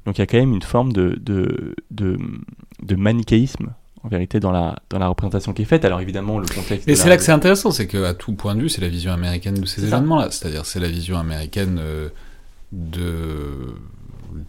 Donc 0.06 0.18
il 0.18 0.22
y 0.22 0.24
a 0.24 0.28
quand 0.28 0.38
même 0.38 0.54
une 0.54 0.62
forme 0.62 0.92
de, 0.92 1.18
de, 1.22 1.76
de, 1.92 2.96
manichéisme 2.96 3.74
en 4.04 4.08
vérité 4.10 4.40
dans 4.40 4.52
la, 4.52 4.80
dans 4.90 5.00
la 5.00 5.08
représentation 5.08 5.54
qui 5.54 5.62
est 5.62 5.66
faite. 5.66 5.86
Alors 5.86 6.02
évidemment, 6.02 6.40
le 6.40 6.48
contexte. 6.48 6.88
Et 6.88 6.96
c'est 6.96 7.10
là 7.10 7.18
que 7.18 7.24
c'est 7.24 7.32
intéressant, 7.32 7.72
c'est 7.72 7.88
qu'à 7.88 8.14
tout 8.14 8.34
point 8.34 8.56
de 8.56 8.62
vue, 8.62 8.70
c'est 8.70 8.82
la 8.82 8.90
vision 8.90 9.14
américaine 9.14 9.56
de 9.56 9.66
ces 9.66 9.86
événements-là. 9.86 10.30
C'est-à-dire, 10.32 10.66
c'est 10.66 10.80
la 10.80 10.90
vision 10.90 11.18
américaine 11.18 11.78
euh, 11.80 12.10
de 12.72 13.76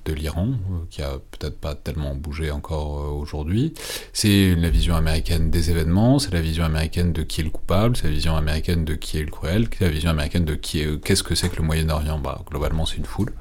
de 0.05 0.13
l'Iran, 0.13 0.49
qui 0.91 1.03
a 1.03 1.19
peut-être 1.31 1.59
pas 1.59 1.75
tellement 1.75 2.15
bougé 2.15 2.51
encore 2.51 3.15
aujourd'hui. 3.15 3.75
C'est 4.13 4.55
la 4.55 4.71
vision 4.71 4.95
américaine 4.95 5.51
des 5.51 5.71
événements, 5.71 6.19
c'est 6.19 6.33
la 6.33 6.41
vision 6.41 6.65
américaine 6.65 7.13
de 7.13 7.23
qui 7.23 7.41
est 7.41 7.45
le 7.45 7.51
coupable, 7.51 7.97
c'est 7.97 8.05
la 8.05 8.13
vision 8.13 8.37
américaine 8.37 8.85
de 8.85 8.95
qui 8.95 9.19
est 9.19 9.23
le 9.23 9.31
cruel, 9.31 9.69
c'est 9.77 9.85
la 9.85 9.91
vision 9.91 10.11
américaine 10.11 10.45
de 10.45 10.55
qui 10.55 10.81
est 10.81 11.03
qu'est-ce 11.03 11.23
que 11.23 11.35
c'est 11.35 11.49
que 11.49 11.57
le 11.57 11.65
Moyen-Orient. 11.65 12.19
Bah, 12.19 12.41
globalement, 12.51 12.87
c'est 12.87 12.97
une 12.97 13.05
foule. 13.05 13.33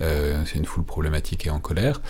Euh, 0.00 0.42
c'est 0.46 0.58
une 0.58 0.64
foule 0.64 0.84
problématique 0.84 1.46
et 1.46 1.50
en 1.50 1.60
colère. 1.60 2.00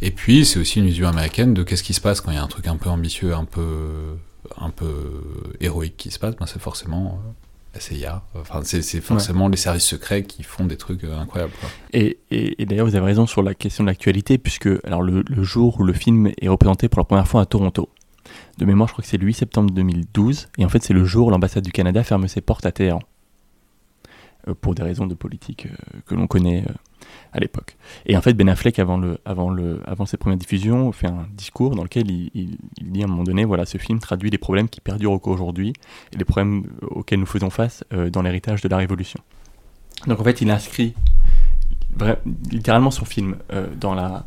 Et 0.00 0.10
puis 0.10 0.44
c'est 0.44 0.58
aussi 0.58 0.78
une 0.78 0.86
vision 0.86 1.08
américaine 1.08 1.54
de 1.54 1.62
qu'est-ce 1.62 1.82
qui 1.82 1.94
se 1.94 2.00
passe 2.00 2.20
quand 2.20 2.30
il 2.30 2.36
y 2.36 2.38
a 2.38 2.42
un 2.42 2.48
truc 2.48 2.66
un 2.66 2.76
peu 2.76 2.90
ambitieux, 2.90 3.34
un 3.34 3.44
peu, 3.44 4.16
un 4.56 4.70
peu 4.70 5.22
héroïque 5.60 5.96
qui 5.96 6.10
se 6.10 6.18
passe. 6.18 6.36
Ben, 6.36 6.46
c'est 6.46 6.60
forcément 6.60 7.20
euh, 7.26 7.30
la 7.74 7.80
CIA. 7.80 8.22
Enfin, 8.34 8.60
c'est 8.64 9.00
forcément 9.00 9.48
les 9.48 9.56
services 9.56 9.84
secrets 9.84 10.22
qui 10.22 10.42
font 10.42 10.64
des 10.64 10.76
trucs 10.76 11.04
euh, 11.04 11.18
incroyables. 11.18 11.52
Et, 11.92 12.18
et, 12.30 12.66
d'ailleurs, 12.66 12.86
vous 12.86 12.96
avez 12.96 13.06
raison 13.06 13.26
sur 13.26 13.42
la 13.42 13.54
question 13.54 13.84
de 13.84 13.88
l'actualité, 13.88 14.38
puisque 14.38 14.68
alors 14.84 15.02
le, 15.02 15.24
le, 15.28 15.42
jour 15.42 15.80
où 15.80 15.84
le 15.84 15.92
film 15.92 16.30
est 16.40 16.48
représenté 16.48 16.88
pour 16.88 17.00
la 17.00 17.04
première 17.04 17.28
fois 17.28 17.42
à 17.42 17.46
Toronto, 17.46 17.88
de 18.58 18.64
mémoire, 18.64 18.88
je 18.88 18.92
crois 18.92 19.02
que 19.02 19.08
c'est 19.08 19.18
le 19.18 19.26
8 19.26 19.34
septembre 19.34 19.70
2012, 19.70 20.48
et 20.58 20.64
en 20.64 20.68
fait, 20.68 20.82
c'est 20.82 20.94
le 20.94 21.04
jour 21.04 21.28
où 21.28 21.30
l'ambassade 21.30 21.64
du 21.64 21.72
Canada 21.72 22.02
ferme 22.04 22.28
ses 22.28 22.40
portes 22.40 22.66
à 22.66 22.72
Téhéran. 22.72 23.02
Pour 24.60 24.74
des 24.74 24.82
raisons 24.82 25.06
de 25.06 25.14
politique 25.14 25.68
que 26.06 26.14
l'on 26.14 26.26
connaît 26.26 26.64
à 27.32 27.38
l'époque. 27.38 27.76
Et 28.06 28.16
en 28.16 28.20
fait, 28.20 28.34
Ben 28.34 28.48
Affleck, 28.48 28.78
avant, 28.78 28.98
le, 28.98 29.18
avant, 29.24 29.50
le, 29.50 29.80
avant 29.86 30.06
ses 30.06 30.16
premières 30.16 30.38
diffusions, 30.38 30.90
fait 30.92 31.06
un 31.06 31.26
discours 31.32 31.74
dans 31.74 31.82
lequel 31.82 32.10
il, 32.10 32.58
dit 32.80 33.02
à 33.02 33.04
un 33.04 33.08
moment 33.08 33.24
donné, 33.24 33.44
voilà, 33.44 33.66
ce 33.66 33.78
film 33.78 33.98
traduit 33.98 34.30
les 34.30 34.38
problèmes 34.38 34.68
qui 34.68 34.80
perdurent 34.80 35.12
encore 35.12 35.32
aujourd'hui 35.32 35.72
et 36.12 36.16
les 36.16 36.24
problèmes 36.24 36.64
auxquels 36.82 37.20
nous 37.20 37.26
faisons 37.26 37.50
face 37.50 37.84
euh, 37.92 38.10
dans 38.10 38.22
l'héritage 38.22 38.60
de 38.60 38.68
la 38.68 38.76
Révolution. 38.76 39.20
Donc 40.06 40.20
en 40.20 40.24
fait, 40.24 40.40
il 40.40 40.50
inscrit 40.50 40.94
littéralement 42.50 42.90
son 42.90 43.04
film 43.04 43.36
euh, 43.52 43.66
dans 43.78 43.94
la 43.94 44.24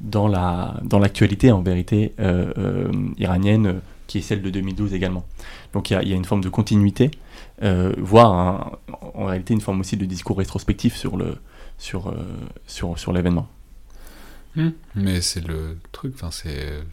dans 0.00 0.26
la 0.26 0.80
dans 0.82 0.98
l'actualité 0.98 1.52
en 1.52 1.62
vérité 1.62 2.14
euh, 2.18 2.90
iranienne 3.18 3.80
qui 4.12 4.18
est 4.18 4.22
celle 4.22 4.42
de 4.42 4.50
2012 4.50 4.94
également. 4.94 5.24
Donc 5.72 5.90
il 5.90 6.00
y, 6.02 6.08
y, 6.08 6.12
a 6.12 6.16
une 6.16 6.24
forme 6.24 6.42
de 6.42 6.48
continuité, 6.48 7.10
voire 7.98 8.78
en 9.14 9.24
réalité 9.24 9.54
une 9.54 9.60
forme 9.60 9.80
aussi 9.80 9.96
de 9.96 10.04
discours 10.04 10.38
rétrospectif 10.38 10.96
sur 10.96 11.16
le 11.16 11.36
sur, 11.82 12.08
euh, 12.08 12.24
sur, 12.66 12.98
sur 12.98 13.12
l'événement. 13.12 13.48
Hmm. 14.54 14.70
Mais 14.94 15.20
c'est 15.20 15.46
le 15.46 15.78
truc, 15.90 16.14
enfin, 16.14 16.30
c'est 16.30 16.84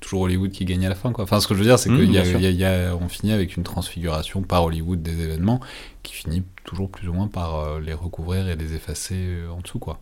toujours 0.00 0.22
Hollywood 0.22 0.50
qui 0.50 0.64
gagne 0.64 0.86
à 0.86 0.88
la 0.88 0.94
fin. 0.94 1.12
Quoi. 1.12 1.24
Enfin, 1.24 1.38
ce 1.40 1.46
que 1.46 1.54
je 1.54 1.58
veux 1.58 1.66
dire, 1.66 1.78
c'est 1.78 1.90
qu'on 1.90 3.08
finit 3.08 3.32
avec 3.32 3.56
une 3.56 3.62
transfiguration 3.62 4.42
par 4.42 4.64
Hollywood 4.64 5.02
des 5.02 5.20
événements 5.20 5.60
qui 6.02 6.14
finit 6.14 6.42
toujours 6.64 6.90
plus 6.90 7.08
ou 7.08 7.12
moins 7.12 7.28
par 7.28 7.56
euh, 7.56 7.80
les 7.80 7.92
recouvrir 7.92 8.48
et 8.48 8.56
les 8.56 8.74
effacer 8.74 9.16
euh, 9.16 9.50
en 9.50 9.60
dessous. 9.60 9.78
Quoi. 9.78 10.00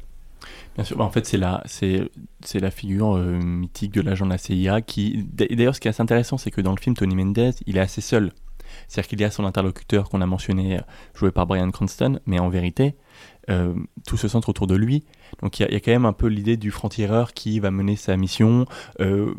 Bien 0.75 0.85
sûr, 0.85 0.97
bah, 0.97 1.05
en 1.05 1.11
fait, 1.11 1.27
c'est 1.27 1.39
la, 1.39 2.71
figure 2.71 3.17
mythique 3.17 3.93
de 3.93 4.01
l'agent 4.01 4.27
de 4.27 4.31
la 4.31 4.39
CIA 4.39 4.81
qui. 4.83 5.27
D'ailleurs, 5.33 5.75
ce 5.75 5.81
qui 5.81 5.89
est 5.89 5.91
assez 5.91 6.03
intéressant, 6.03 6.39
c'est 6.39 6.51
que 6.51 6.61
dans 6.61 6.75
le 6.75 6.81
film, 6.81 6.97
Tony 6.97 7.15
Mendez, 7.15 7.51
il 7.67 7.77
est 7.77 7.81
assez 7.81 8.01
seul. 8.01 8.33
C'est-à-dire 8.87 9.09
qu'il 9.09 9.21
y 9.21 9.25
a 9.25 9.31
son 9.31 9.45
interlocuteur 9.45 10.09
qu'on 10.09 10.21
a 10.21 10.27
mentionné, 10.27 10.81
joué 11.15 11.31
par 11.31 11.47
Brian 11.47 11.71
Cranston, 11.71 12.21
mais 12.27 12.39
en 12.39 12.49
vérité, 12.49 12.95
euh, 13.51 13.75
tout 14.07 14.17
se 14.17 14.29
centre 14.29 14.49
autour 14.51 14.67
de 14.67 14.75
lui. 14.75 15.05
Donc 15.43 15.59
il 15.59 15.71
y, 15.71 15.75
a 15.75 15.81
quand 15.81 15.91
même 15.93 16.05
un 16.05 16.13
peu 16.13 16.27
l'idée 16.27 16.57
du 16.57 16.71
franc-tireur 16.71 17.33
qui 17.33 17.61
va 17.61 17.71
mener 17.71 17.97
sa 17.97 18.17
mission. 18.17 18.67
Euh, 19.01 19.35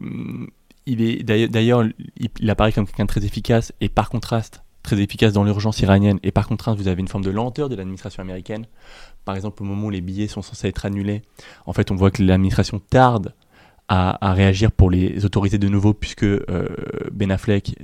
il 0.85 1.01
est 1.01 1.23
d'ailleurs, 1.23 1.83
il, 2.17 2.49
apparaît 2.49 2.71
comme 2.71 2.87
quelqu'un 2.87 3.05
de 3.05 3.09
très 3.09 3.25
efficace 3.25 3.71
et 3.81 3.89
par 3.89 4.09
contraste 4.09 4.63
très 4.81 4.99
efficace 4.99 5.33
dans 5.33 5.43
l'urgence 5.43 5.79
iranienne. 5.81 6.19
Et 6.23 6.31
par 6.31 6.47
contraste, 6.47 6.79
vous 6.79 6.87
avez 6.87 7.01
une 7.01 7.07
forme 7.07 7.23
de 7.23 7.29
lenteur 7.29 7.69
de 7.69 7.75
l'administration 7.75 8.23
américaine. 8.23 8.65
Par 9.25 9.35
exemple, 9.35 9.61
au 9.63 9.65
moment 9.65 9.87
où 9.87 9.89
les 9.89 10.01
billets 10.01 10.27
sont 10.27 10.41
censés 10.41 10.67
être 10.67 10.85
annulés, 10.85 11.21
en 11.65 11.73
fait, 11.73 11.91
on 11.91 11.95
voit 11.95 12.11
que 12.11 12.23
l'administration 12.23 12.79
tarde 12.79 13.33
à, 13.87 14.33
réagir 14.33 14.71
pour 14.71 14.91
les 14.91 15.25
autoriser 15.25 15.57
de 15.57 15.67
nouveau, 15.67 15.93
puisque 15.93 16.23
euh, 16.23 16.67
Ben 17.11 17.31
Affleck, 17.31 17.75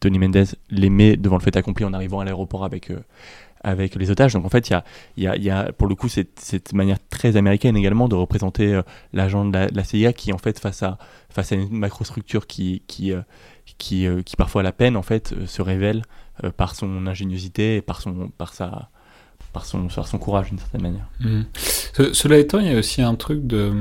Tony 0.00 0.18
Mendez 0.18 0.44
les 0.70 0.90
met 0.90 1.16
devant 1.16 1.36
le 1.36 1.42
fait 1.42 1.56
accompli 1.56 1.84
en 1.84 1.92
arrivant 1.92 2.18
à 2.18 2.24
l'aéroport 2.24 2.64
avec 2.64 2.90
avec 3.64 3.94
les 3.96 4.10
otages. 4.10 4.34
Donc 4.34 4.44
en 4.44 4.50
fait, 4.50 4.70
il 5.16 5.24
y 5.24 5.50
a, 5.50 5.72
pour 5.72 5.88
le 5.88 5.94
coup 5.96 6.08
cette, 6.08 6.72
manière 6.72 6.98
très 7.08 7.36
américaine 7.36 7.76
également 7.76 8.08
de 8.08 8.14
représenter 8.14 8.74
euh, 8.74 8.82
l'agent 9.12 9.44
de, 9.46 9.68
la, 9.74 9.84
CIA 9.84 10.12
qui 10.12 10.32
en 10.32 10.38
fait 10.38 10.60
face 10.60 10.82
à, 10.82 10.98
une 11.50 11.76
macrostructure 11.76 12.46
qui, 12.46 12.82
qui, 12.86 13.12
euh, 13.12 13.22
euh, 13.92 14.22
parfois 14.36 14.60
à 14.60 14.64
la 14.64 14.72
peine 14.72 14.96
en 14.96 15.02
fait 15.02 15.34
se 15.46 15.62
révèle 15.62 16.02
par 16.56 16.74
son 16.74 17.06
ingéniosité 17.06 17.76
et 17.76 17.82
par 17.82 18.02
sa, 18.52 18.90
par 19.54 19.64
son, 19.64 19.88
par 19.88 20.06
son 20.06 20.18
courage 20.18 20.50
d'une 20.50 20.58
certaine 20.58 20.82
manière. 20.82 21.08
Mmh. 21.20 21.42
cela 22.12 22.36
étant, 22.36 22.58
il 22.58 22.66
y 22.66 22.74
a 22.74 22.78
aussi 22.78 23.00
un 23.00 23.14
truc 23.14 23.46
de... 23.46 23.72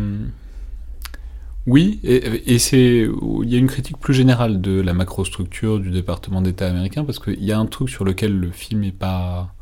Oui, 1.65 1.99
et, 2.03 2.53
et 2.53 2.59
c'est 2.59 3.07
il 3.07 3.49
y 3.49 3.55
a 3.55 3.57
une 3.57 3.67
critique 3.67 3.97
plus 3.97 4.13
générale 4.13 4.59
de 4.62 4.81
la 4.81 4.93
macrostructure 4.93 5.79
du 5.79 5.91
département 5.91 6.41
d'État 6.41 6.67
américain 6.67 7.05
parce 7.05 7.19
qu'il 7.19 7.43
y 7.43 7.53
a 7.53 7.57
un 7.57 7.65
truc 7.65 7.89
sur 7.89 8.03
lequel 8.03 8.38
le 8.38 8.51
film 8.51 8.83
est 8.83 8.91
pas 8.91 9.53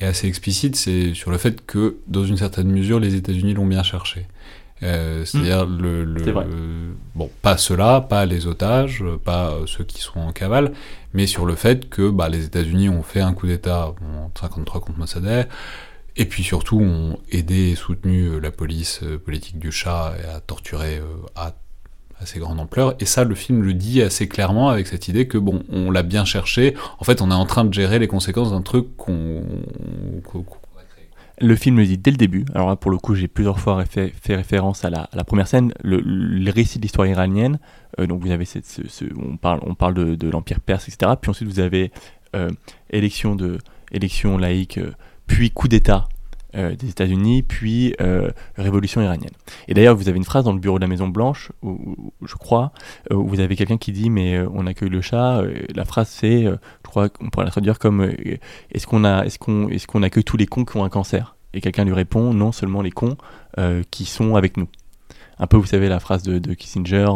est 0.00 0.04
assez 0.04 0.26
explicite, 0.26 0.76
c'est 0.76 1.14
sur 1.14 1.30
le 1.30 1.38
fait 1.38 1.64
que, 1.64 1.96
dans 2.06 2.24
une 2.24 2.36
certaine 2.36 2.70
mesure, 2.70 3.00
les 3.00 3.14
États-Unis 3.14 3.54
l'ont 3.54 3.66
bien 3.66 3.82
cherché. 3.82 4.26
Euh, 4.82 5.24
C'est-à-dire 5.24 5.66
mmh. 5.66 5.82
le, 5.82 6.04
le, 6.04 6.94
bon, 7.14 7.30
pas 7.42 7.56
ceux-là, 7.56 8.02
pas 8.02 8.26
les 8.26 8.46
otages, 8.46 9.02
pas 9.24 9.50
euh, 9.50 9.66
ceux 9.66 9.84
qui 9.84 10.02
sont 10.02 10.20
en 10.20 10.32
cavale, 10.32 10.72
mais 11.14 11.26
sur 11.26 11.46
le 11.46 11.54
fait 11.54 11.88
que 11.88 12.10
bah, 12.10 12.28
les 12.28 12.44
États-Unis 12.44 12.88
ont 12.88 13.02
fait 13.02 13.20
un 13.20 13.32
coup 13.32 13.46
d'État 13.46 13.94
en 14.02 14.30
53 14.38 14.80
contre 14.80 14.98
Mossadegh, 14.98 15.46
et 16.16 16.24
puis 16.26 16.42
surtout 16.42 16.78
ont 16.80 17.18
aidé 17.30 17.70
et 17.70 17.74
soutenu 17.74 18.26
euh, 18.26 18.38
la 18.38 18.50
police 18.50 19.00
politique 19.24 19.58
du 19.58 19.72
Shah 19.72 20.14
et 20.22 20.26
a 20.28 20.40
torturé 20.40 21.00
à 21.34 21.54
assez 22.18 22.38
grande 22.38 22.60
ampleur. 22.60 22.94
Et 22.98 23.04
ça, 23.04 23.24
le 23.24 23.34
film 23.34 23.62
le 23.62 23.74
dit 23.74 24.00
assez 24.00 24.26
clairement 24.26 24.70
avec 24.70 24.86
cette 24.86 25.08
idée 25.08 25.28
que, 25.28 25.36
bon, 25.36 25.62
on 25.70 25.90
l'a 25.90 26.02
bien 26.02 26.24
cherché. 26.24 26.74
En 26.98 27.04
fait, 27.04 27.20
on 27.20 27.30
est 27.30 27.34
en 27.34 27.44
train 27.44 27.64
de 27.64 27.74
gérer 27.74 27.98
les 27.98 28.08
conséquences 28.08 28.52
d'un 28.52 28.62
truc 28.62 28.96
qu'on. 28.96 29.42
Le 31.38 31.56
film 31.56 31.76
le 31.76 31.84
dit 31.84 31.98
dès 31.98 32.10
le 32.10 32.16
début. 32.16 32.44
Alors 32.54 32.68
là, 32.68 32.76
pour 32.76 32.90
le 32.90 32.98
coup, 32.98 33.14
j'ai 33.14 33.28
plusieurs 33.28 33.58
fois 33.58 33.84
fait, 33.84 34.12
référence 34.28 34.84
à 34.84 34.90
la, 34.90 35.24
première 35.24 35.48
scène, 35.48 35.72
le, 35.82 36.50
récit 36.50 36.78
de 36.78 36.82
l'histoire 36.82 37.06
iranienne. 37.06 37.58
Euh, 37.98 38.06
donc 38.06 38.22
vous 38.22 38.30
avez 38.30 38.44
ce, 38.44 38.60
on 39.16 39.36
parle, 39.36 39.60
on 39.62 39.74
parle 39.74 39.94
de, 39.94 40.30
l'empire 40.30 40.60
perse, 40.60 40.88
etc. 40.88 41.12
Puis 41.20 41.30
ensuite 41.30 41.48
vous 41.48 41.60
avez 41.60 41.92
euh, 42.34 42.50
élection 42.90 43.36
de, 43.36 43.58
élection 43.92 44.38
laïque, 44.38 44.78
euh, 44.78 44.92
puis 45.26 45.50
coup 45.50 45.68
d'État 45.68 46.08
des 46.56 46.88
États-Unis, 46.88 47.42
puis 47.42 47.94
euh, 48.00 48.30
révolution 48.56 49.00
iranienne. 49.02 49.32
Et 49.68 49.74
d'ailleurs, 49.74 49.96
vous 49.96 50.08
avez 50.08 50.16
une 50.16 50.24
phrase 50.24 50.44
dans 50.44 50.52
le 50.52 50.58
bureau 50.58 50.78
de 50.78 50.84
la 50.84 50.88
Maison 50.88 51.08
Blanche, 51.08 51.52
où, 51.62 52.12
je 52.24 52.34
crois, 52.34 52.72
euh, 53.10 53.16
où 53.16 53.26
vous 53.26 53.40
avez 53.40 53.56
quelqu'un 53.56 53.76
qui 53.76 53.92
dit 53.92 54.10
mais 54.10 54.40
on 54.52 54.66
accueille 54.66 54.88
le 54.88 55.00
chat. 55.00 55.42
la 55.74 55.84
phrase 55.84 56.08
c'est, 56.08 56.44
je 56.44 56.56
crois 56.82 57.08
qu'on 57.08 57.30
pourrait 57.30 57.44
la 57.44 57.50
traduire 57.50 57.78
comme 57.78 58.10
est-ce 58.70 58.86
qu'on 58.86 59.04
a, 59.04 59.24
est-ce 59.24 59.38
qu'on, 59.38 59.68
est-ce 59.68 59.86
qu'on 59.86 60.02
accueille 60.02 60.24
tous 60.24 60.36
les 60.36 60.46
cons 60.46 60.64
qui 60.64 60.76
ont 60.76 60.84
un 60.84 60.88
cancer? 60.88 61.36
Et 61.54 61.60
quelqu'un 61.60 61.84
lui 61.84 61.94
répond 61.94 62.32
non 62.32 62.52
seulement 62.52 62.82
les 62.82 62.90
cons 62.90 63.16
qui 63.90 64.04
sont 64.04 64.36
avec 64.36 64.56
nous. 64.56 64.68
Un 65.38 65.46
peu, 65.46 65.56
vous 65.56 65.66
savez, 65.66 65.88
la 65.88 66.00
phrase 66.00 66.22
de, 66.22 66.38
de 66.38 66.54
Kissinger, 66.54 67.08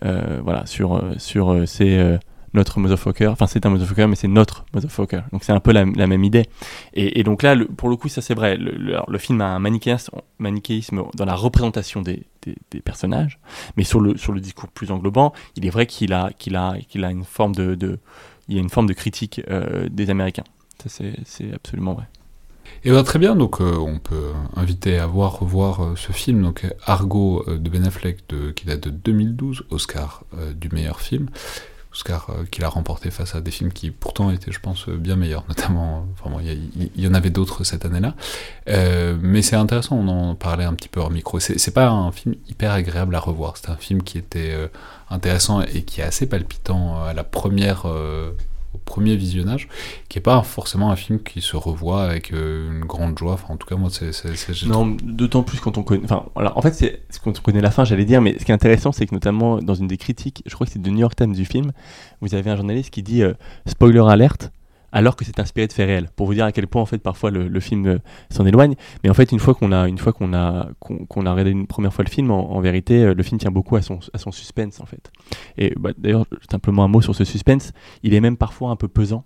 voilà, 0.00 0.66
sur 0.66 1.02
sur 1.18 1.68
ces 1.68 2.18
notre 2.54 2.80
motherfucker. 2.80 3.28
Enfin, 3.28 3.46
c'est 3.46 3.64
un 3.66 3.70
motherfucker, 3.70 4.06
mais 4.08 4.16
c'est 4.16 4.28
notre 4.28 4.64
motherfucker. 4.74 5.22
Donc, 5.32 5.44
c'est 5.44 5.52
un 5.52 5.60
peu 5.60 5.72
la, 5.72 5.84
même 5.84 6.24
idée. 6.24 6.46
Et, 6.94 7.22
donc 7.22 7.42
là, 7.42 7.56
pour 7.76 7.88
le 7.88 7.96
coup, 7.96 8.08
ça 8.08 8.22
c'est 8.22 8.34
vrai. 8.34 8.56
Le, 8.56 9.18
film 9.18 9.40
a 9.40 9.46
un 9.46 9.58
manichéisme, 9.58 11.02
dans 11.14 11.24
la 11.24 11.34
représentation 11.34 12.02
des, 12.02 12.24
personnages, 12.84 13.38
mais 13.76 13.84
sur 13.84 14.00
le, 14.00 14.14
discours 14.40 14.68
plus 14.68 14.90
englobant, 14.90 15.32
il 15.56 15.66
est 15.66 15.70
vrai 15.70 15.86
qu'il 15.86 16.12
a, 16.12 16.30
une 16.94 17.24
forme 17.24 17.54
de, 17.54 17.98
y 18.48 18.56
a 18.56 18.60
une 18.60 18.70
forme 18.70 18.86
de 18.86 18.94
critique 18.94 19.42
euh, 19.50 19.88
des 19.90 20.10
Américains. 20.10 20.44
Ça, 20.86 21.04
c'est 21.24 21.52
absolument 21.52 21.94
vrai. 21.94 22.04
Et 22.84 22.90
bien, 22.90 23.02
très 23.02 23.18
bien, 23.18 23.34
donc 23.34 23.60
euh, 23.60 23.76
on 23.76 23.98
peut 23.98 24.30
inviter 24.54 24.98
à 24.98 25.06
voir, 25.06 25.40
revoir 25.40 25.84
euh, 25.84 25.96
ce 25.96 26.12
film, 26.12 26.42
donc 26.42 26.66
Argo 26.86 27.44
de 27.46 27.68
Ben 27.68 27.84
Affleck, 27.84 28.24
qui 28.54 28.64
date 28.64 28.84
de 28.84 28.90
2012, 28.90 29.64
Oscar 29.70 30.24
du 30.54 30.68
meilleur 30.70 31.00
film. 31.00 31.28
Oscar 31.92 32.28
euh, 32.30 32.44
qu'il 32.50 32.64
a 32.64 32.68
remporté 32.68 33.10
face 33.10 33.34
à 33.34 33.40
des 33.40 33.50
films 33.50 33.72
qui 33.72 33.90
pourtant 33.90 34.30
étaient, 34.30 34.52
je 34.52 34.60
pense, 34.60 34.88
bien 34.88 35.16
meilleurs, 35.16 35.44
notamment, 35.48 36.06
il 36.42 36.90
y, 36.96 37.08
en 37.08 37.14
avait 37.14 37.30
d'autres 37.30 37.64
cette 37.64 37.84
année-là. 37.84 38.14
Euh, 38.68 39.16
mais 39.20 39.42
c'est 39.42 39.56
intéressant, 39.56 39.96
on 39.96 40.08
en 40.08 40.34
parlait 40.34 40.64
un 40.64 40.74
petit 40.74 40.88
peu 40.88 41.00
hors 41.00 41.10
micro. 41.10 41.40
C'est 41.40 41.74
pas 41.74 41.88
un 41.88 42.12
film 42.12 42.34
hyper 42.48 42.72
agréable 42.72 43.14
à 43.14 43.20
revoir, 43.20 43.56
c'est 43.56 43.70
un 43.70 43.76
film 43.76 44.02
qui 44.02 44.18
était 44.18 44.52
euh, 44.52 44.68
intéressant 45.10 45.62
et 45.62 45.82
qui 45.82 46.00
est 46.00 46.04
assez 46.04 46.26
palpitant 46.26 47.02
à 47.02 47.12
la 47.12 47.24
première 47.24 47.86
premier 48.90 49.14
visionnage, 49.14 49.68
qui 50.08 50.18
est 50.18 50.22
pas 50.22 50.42
forcément 50.42 50.90
un 50.90 50.96
film 50.96 51.22
qui 51.22 51.40
se 51.40 51.56
revoit 51.56 52.02
avec 52.02 52.32
euh, 52.32 52.72
une 52.72 52.84
grande 52.84 53.16
joie. 53.16 53.34
Enfin, 53.34 53.54
en 53.54 53.56
tout 53.56 53.68
cas, 53.68 53.76
moi, 53.76 53.88
c'est. 53.88 54.10
Non, 54.66 54.96
d'autant 55.02 55.44
plus 55.44 55.60
quand 55.60 55.78
on 55.78 55.84
connaît. 55.84 56.04
Enfin, 56.04 56.24
voilà, 56.34 56.58
en 56.58 56.60
fait, 56.60 56.74
c'est 56.74 57.02
quand 57.22 57.38
on 57.38 57.42
connaît 57.42 57.60
la 57.60 57.70
fin, 57.70 57.84
j'allais 57.84 58.04
dire, 58.04 58.20
mais 58.20 58.36
ce 58.38 58.44
qui 58.44 58.50
est 58.50 58.54
intéressant, 58.54 58.90
c'est 58.90 59.06
que 59.06 59.14
notamment 59.14 59.58
dans 59.58 59.74
une 59.74 59.86
des 59.86 59.96
critiques, 59.96 60.42
je 60.44 60.54
crois 60.54 60.66
que 60.66 60.72
c'est 60.72 60.82
de 60.82 60.90
New 60.90 60.98
York 60.98 61.14
Times 61.14 61.32
du 61.32 61.44
film, 61.44 61.70
vous 62.20 62.34
avez 62.34 62.50
un 62.50 62.56
journaliste 62.56 62.90
qui 62.90 63.04
dit 63.04 63.22
euh, 63.22 63.32
spoiler 63.66 64.02
alerte. 64.08 64.50
Alors 64.92 65.16
que 65.16 65.24
c'est 65.24 65.38
inspiré 65.38 65.66
de 65.66 65.72
faits 65.72 65.86
réels. 65.86 66.08
Pour 66.16 66.26
vous 66.26 66.34
dire 66.34 66.44
à 66.44 66.52
quel 66.52 66.66
point 66.66 66.82
en 66.82 66.86
fait 66.86 66.98
parfois 66.98 67.30
le, 67.30 67.60
film 67.60 67.86
euh, 67.86 67.98
s'en 68.30 68.46
éloigne, 68.46 68.74
mais 69.02 69.10
en 69.10 69.14
fait 69.14 69.32
une 69.32 69.38
fois 69.38 69.54
qu'on 69.54 69.72
a 69.72 69.88
une 69.88 69.98
fois 69.98 70.12
qu'on 70.12 70.32
a 70.34 70.68
qu'on 70.80 71.26
a 71.26 71.30
regardé 71.32 71.50
une 71.50 71.66
première 71.66 71.92
fois 71.92 72.04
le 72.04 72.10
film, 72.10 72.30
en, 72.30 72.60
vérité 72.60 73.04
euh, 73.04 73.14
le 73.14 73.22
film 73.22 73.38
tient 73.38 73.50
beaucoup 73.50 73.76
à 73.76 73.82
son 73.82 74.00
à 74.12 74.18
son 74.18 74.32
suspense 74.32 74.80
en 74.80 74.86
fait. 74.86 75.10
Et 75.58 75.74
bah, 75.78 75.90
d'ailleurs 75.96 76.26
simplement 76.50 76.84
un 76.84 76.88
mot 76.88 77.00
sur 77.00 77.14
ce 77.14 77.24
suspense, 77.24 77.72
il 78.02 78.14
est 78.14 78.20
même 78.20 78.36
parfois 78.36 78.70
un 78.70 78.76
peu 78.76 78.88
pesant 78.88 79.24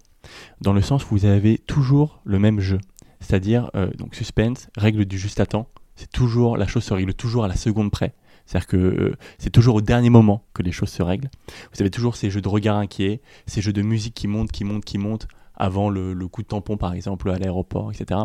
dans 0.61 0.73
le 0.73 0.83
sens 0.83 1.05
où 1.05 1.09
vous 1.11 1.27
avez 1.27 1.59
toujours 1.59 2.21
le 2.25 2.39
même 2.39 2.61
jeu, 2.61 2.79
c'est-à-dire 3.21 3.71
euh, 3.75 3.91
donc 3.99 4.15
suspense, 4.15 4.69
règle 4.77 5.05
du 5.05 5.19
juste 5.19 5.41
à 5.41 5.47
temps. 5.47 5.69
C'est 5.97 6.11
toujours 6.11 6.57
la 6.57 6.67
chose 6.67 6.83
se 6.83 6.93
règle 6.93 7.15
toujours 7.15 7.45
à 7.45 7.49
la 7.49 7.57
seconde 7.57 7.91
près. 7.91 8.15
C'est-à-dire 8.47 8.67
que 8.67 9.15
c'est 9.39 9.51
toujours 9.51 9.77
au 9.77 9.81
dernier 9.81 10.11
moment 10.11 10.45
que 10.53 10.63
les 10.63 10.73
choses 10.73 10.91
se 10.91 11.03
règlent. 11.03 11.31
Vous 11.73 11.81
avez 11.81 11.91
toujours 11.91 12.17
ces 12.17 12.31
jeux 12.31 12.43
de 12.43 12.49
regard 12.49 12.77
inquiets, 12.77 13.23
ces 13.47 13.63
jeux 13.63 13.73
de 13.73 13.83
musique 13.83 14.15
qui 14.15 14.29
montent, 14.29 14.53
qui 14.53 14.65
montent, 14.65 14.85
qui 14.85 14.99
montent, 14.99 15.29
avant 15.57 15.89
le, 15.89 16.15
coup 16.29 16.43
de 16.43 16.49
tampon 16.49 16.77
par 16.77 16.95
exemple 16.95 17.31
à 17.31 17.39
l'aéroport, 17.39 17.93
etc. 17.93 18.21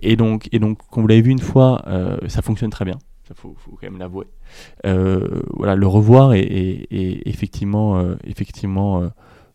Et 0.00 0.16
donc, 0.16 0.48
comme 0.90 1.02
vous 1.02 1.06
l'avez 1.06 1.22
vu 1.22 1.30
une 1.30 1.38
fois, 1.38 1.82
euh, 1.86 2.16
ça 2.28 2.42
fonctionne 2.42 2.70
très 2.70 2.84
bien. 2.84 2.98
Ça 3.26 3.34
faut, 3.34 3.56
quand 3.66 3.82
même 3.82 3.98
l'avouer. 3.98 4.26
Euh, 4.84 5.42
voilà, 5.54 5.76
le 5.76 5.86
revoir 5.86 6.34
est, 6.34 6.86
effectivement, 6.90 7.98
euh, 7.98 9.08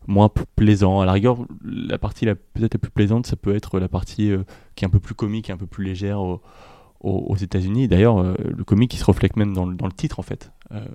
moins 0.06 0.30
plaisant. 0.56 1.00
À 1.00 1.06
la 1.06 1.12
rigueur, 1.12 1.38
la 1.64 1.98
partie 1.98 2.26
peut-être 2.26 2.74
la 2.74 2.80
plus 2.80 2.90
plaisante, 2.90 3.26
ça 3.26 3.36
peut 3.36 3.54
être 3.54 3.78
la 3.78 3.88
partie 3.88 4.32
qui 4.74 4.84
est 4.84 4.86
un 4.86 4.90
peu 4.90 5.00
plus 5.00 5.14
comique, 5.14 5.50
un 5.50 5.56
peu 5.56 5.66
plus 5.66 5.84
légère 5.84 6.20
aux, 7.00 7.36
États-Unis. 7.36 7.88
D'ailleurs, 7.88 8.22
le 8.22 8.64
comique 8.64 8.90
qui 8.90 8.96
se 8.96 9.04
reflète 9.04 9.36
même 9.36 9.54
dans 9.54 9.66
le 9.66 9.92
titre 9.92 10.18
en 10.18 10.22
fait 10.22 10.50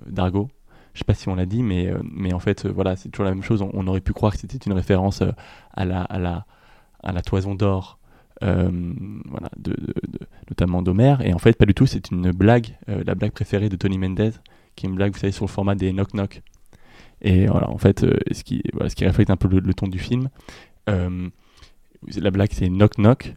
d'Argo. 0.06 0.48
Je 0.94 1.00
sais 1.00 1.04
pas 1.04 1.14
si 1.14 1.28
on 1.28 1.34
l'a 1.34 1.44
dit, 1.44 1.62
mais, 1.62 1.88
euh, 1.88 1.98
mais 2.04 2.32
en 2.32 2.38
fait, 2.38 2.64
euh, 2.64 2.72
voilà, 2.72 2.94
c'est 2.94 3.08
toujours 3.08 3.24
la 3.24 3.34
même 3.34 3.42
chose. 3.42 3.62
On, 3.62 3.86
aurait 3.88 4.00
pu 4.00 4.12
croire 4.12 4.32
que 4.32 4.38
c'était 4.38 4.58
une 4.58 4.72
référence 4.72 5.22
euh, 5.22 5.32
à 5.72 5.84
la, 5.84 6.02
à 6.02 6.18
la, 6.20 6.46
à 7.02 7.12
la 7.12 7.20
toison 7.20 7.56
d'or, 7.56 7.98
voilà, 8.40 9.48
de, 9.56 9.74
notamment 10.48 10.82
d'Homère. 10.82 11.20
Et 11.22 11.34
en 11.34 11.38
fait, 11.38 11.58
pas 11.58 11.66
du 11.66 11.74
tout. 11.74 11.86
C'est 11.86 12.10
une 12.10 12.30
blague, 12.30 12.76
la 12.86 13.14
blague 13.14 13.32
préférée 13.32 13.68
de 13.68 13.76
Tony 13.76 13.98
Mendez, 13.98 14.30
qui 14.76 14.86
est 14.86 14.88
une 14.88 14.94
blague, 14.94 15.12
vous 15.12 15.18
savez, 15.18 15.32
sur 15.32 15.46
le 15.46 15.50
format 15.50 15.74
des 15.74 15.92
knock 15.92 16.12
knock. 16.14 16.42
Et 17.22 17.46
voilà, 17.46 17.70
en 17.70 17.78
fait, 17.78 18.00
ce, 18.32 18.44
qui, 18.44 18.62
voilà, 18.72 18.88
ce 18.88 18.94
qui 18.94 19.06
reflète 19.06 19.30
un 19.30 19.36
peu 19.36 19.48
le, 19.48 19.74
ton 19.74 19.88
du 19.88 19.98
film. 19.98 20.28
la 20.86 22.30
blague, 22.30 22.50
c'est 22.52 22.68
knock 22.68 22.98
knock. 22.98 23.34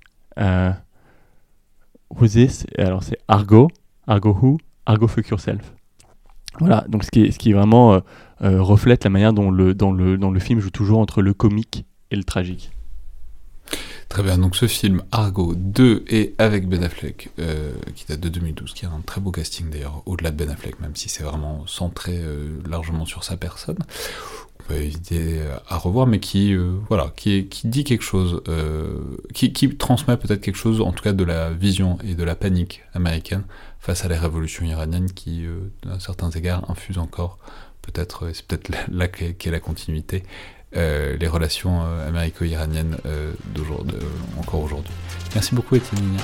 who's 2.10 2.34
this? 2.34 2.68
Alors, 2.78 3.02
c'est 3.04 3.18
Argo. 3.28 3.70
Argo 4.06 4.34
who? 4.34 4.58
Argo 4.86 5.08
fuck 5.08 5.30
yourself. 5.30 5.77
Voilà, 6.60 6.86
donc 6.88 7.04
ce 7.04 7.12
qui, 7.12 7.32
ce 7.32 7.38
qui 7.38 7.54
vraiment 7.54 7.94
euh, 7.94 8.00
euh, 8.44 8.62
reflète 8.62 9.04
la 9.04 9.10
manière 9.10 9.34
dont 9.34 9.52
le, 9.52 9.74
dans 9.74 9.92
le, 9.92 10.18
dans 10.18 10.32
le 10.32 10.40
film 10.40 10.60
joue 10.60 10.70
toujours 10.70 11.00
entre 11.00 11.22
le 11.22 11.34
comique 11.34 11.86
et 12.12 12.16
le 12.16 12.24
tragique. 12.24 12.72
Très 14.10 14.24
bien, 14.24 14.38
donc 14.38 14.56
ce 14.56 14.68
film 14.68 15.04
Argo 15.12 15.54
2 15.54 16.06
et 16.08 16.34
avec 16.38 16.70
Ben 16.70 16.82
Affleck, 16.82 17.30
euh, 17.40 17.74
qui 17.94 18.06
date 18.06 18.22
de 18.22 18.30
2012, 18.30 18.74
qui 18.74 18.86
a 18.86 18.90
un 18.90 19.02
très 19.02 19.20
beau 19.20 19.32
casting 19.32 19.70
d'ailleurs, 19.70 20.02
au-delà 20.06 20.32
de 20.32 20.38
Ben 20.38 20.50
Affleck, 20.50 20.80
même 20.80 20.96
si 20.96 21.10
c'est 21.10 21.24
vraiment 21.24 21.68
centré 21.68 22.22
largement 22.70 23.06
sur 23.06 23.26
sa 23.26 23.36
personne. 23.36 23.78
On 24.62 24.64
peut 24.64 24.76
éviter 24.76 25.42
à 25.68 25.78
revoir, 25.78 26.08
mais 26.08 26.22
qui, 26.22 26.56
voilà, 26.88 27.12
qui, 27.18 27.48
qui 27.48 27.68
dit 27.68 27.84
quelque 27.84 28.04
chose, 28.04 28.42
qui 29.34 29.52
transmet 29.78 30.16
peut-être 30.16 30.40
quelque 30.40 30.56
chose, 30.56 30.80
en 30.80 30.94
tout 30.94 31.04
cas 31.04 31.14
de 31.14 31.26
la 31.26 31.52
vision 31.52 31.98
et 32.08 32.16
de 32.16 32.24
la 32.24 32.36
panique 32.36 32.84
américaine 32.94 33.44
face 33.80 34.06
à 34.06 34.08
la 34.08 34.20
révolution 34.20 34.66
iranienne 34.66 35.12
qui, 35.12 35.46
euh, 35.46 35.72
à 35.90 36.00
certains 36.00 36.30
égards, 36.32 36.70
infuse 36.70 36.98
encore, 36.98 37.38
peut-être, 37.82 38.26
euh, 38.26 38.32
c'est 38.34 38.46
peut-être 38.46 38.70
là 38.90 39.08
qu'est 39.08 39.52
la 39.52 39.60
continuité, 39.60 40.24
euh, 40.76 41.16
les 41.18 41.28
relations 41.28 41.82
américo-iraniennes 41.82 42.98
encore 44.38 44.62
aujourd'hui. 44.62 44.94
Merci 45.34 45.56
beaucoup, 45.56 45.76
Étienne 45.76 46.18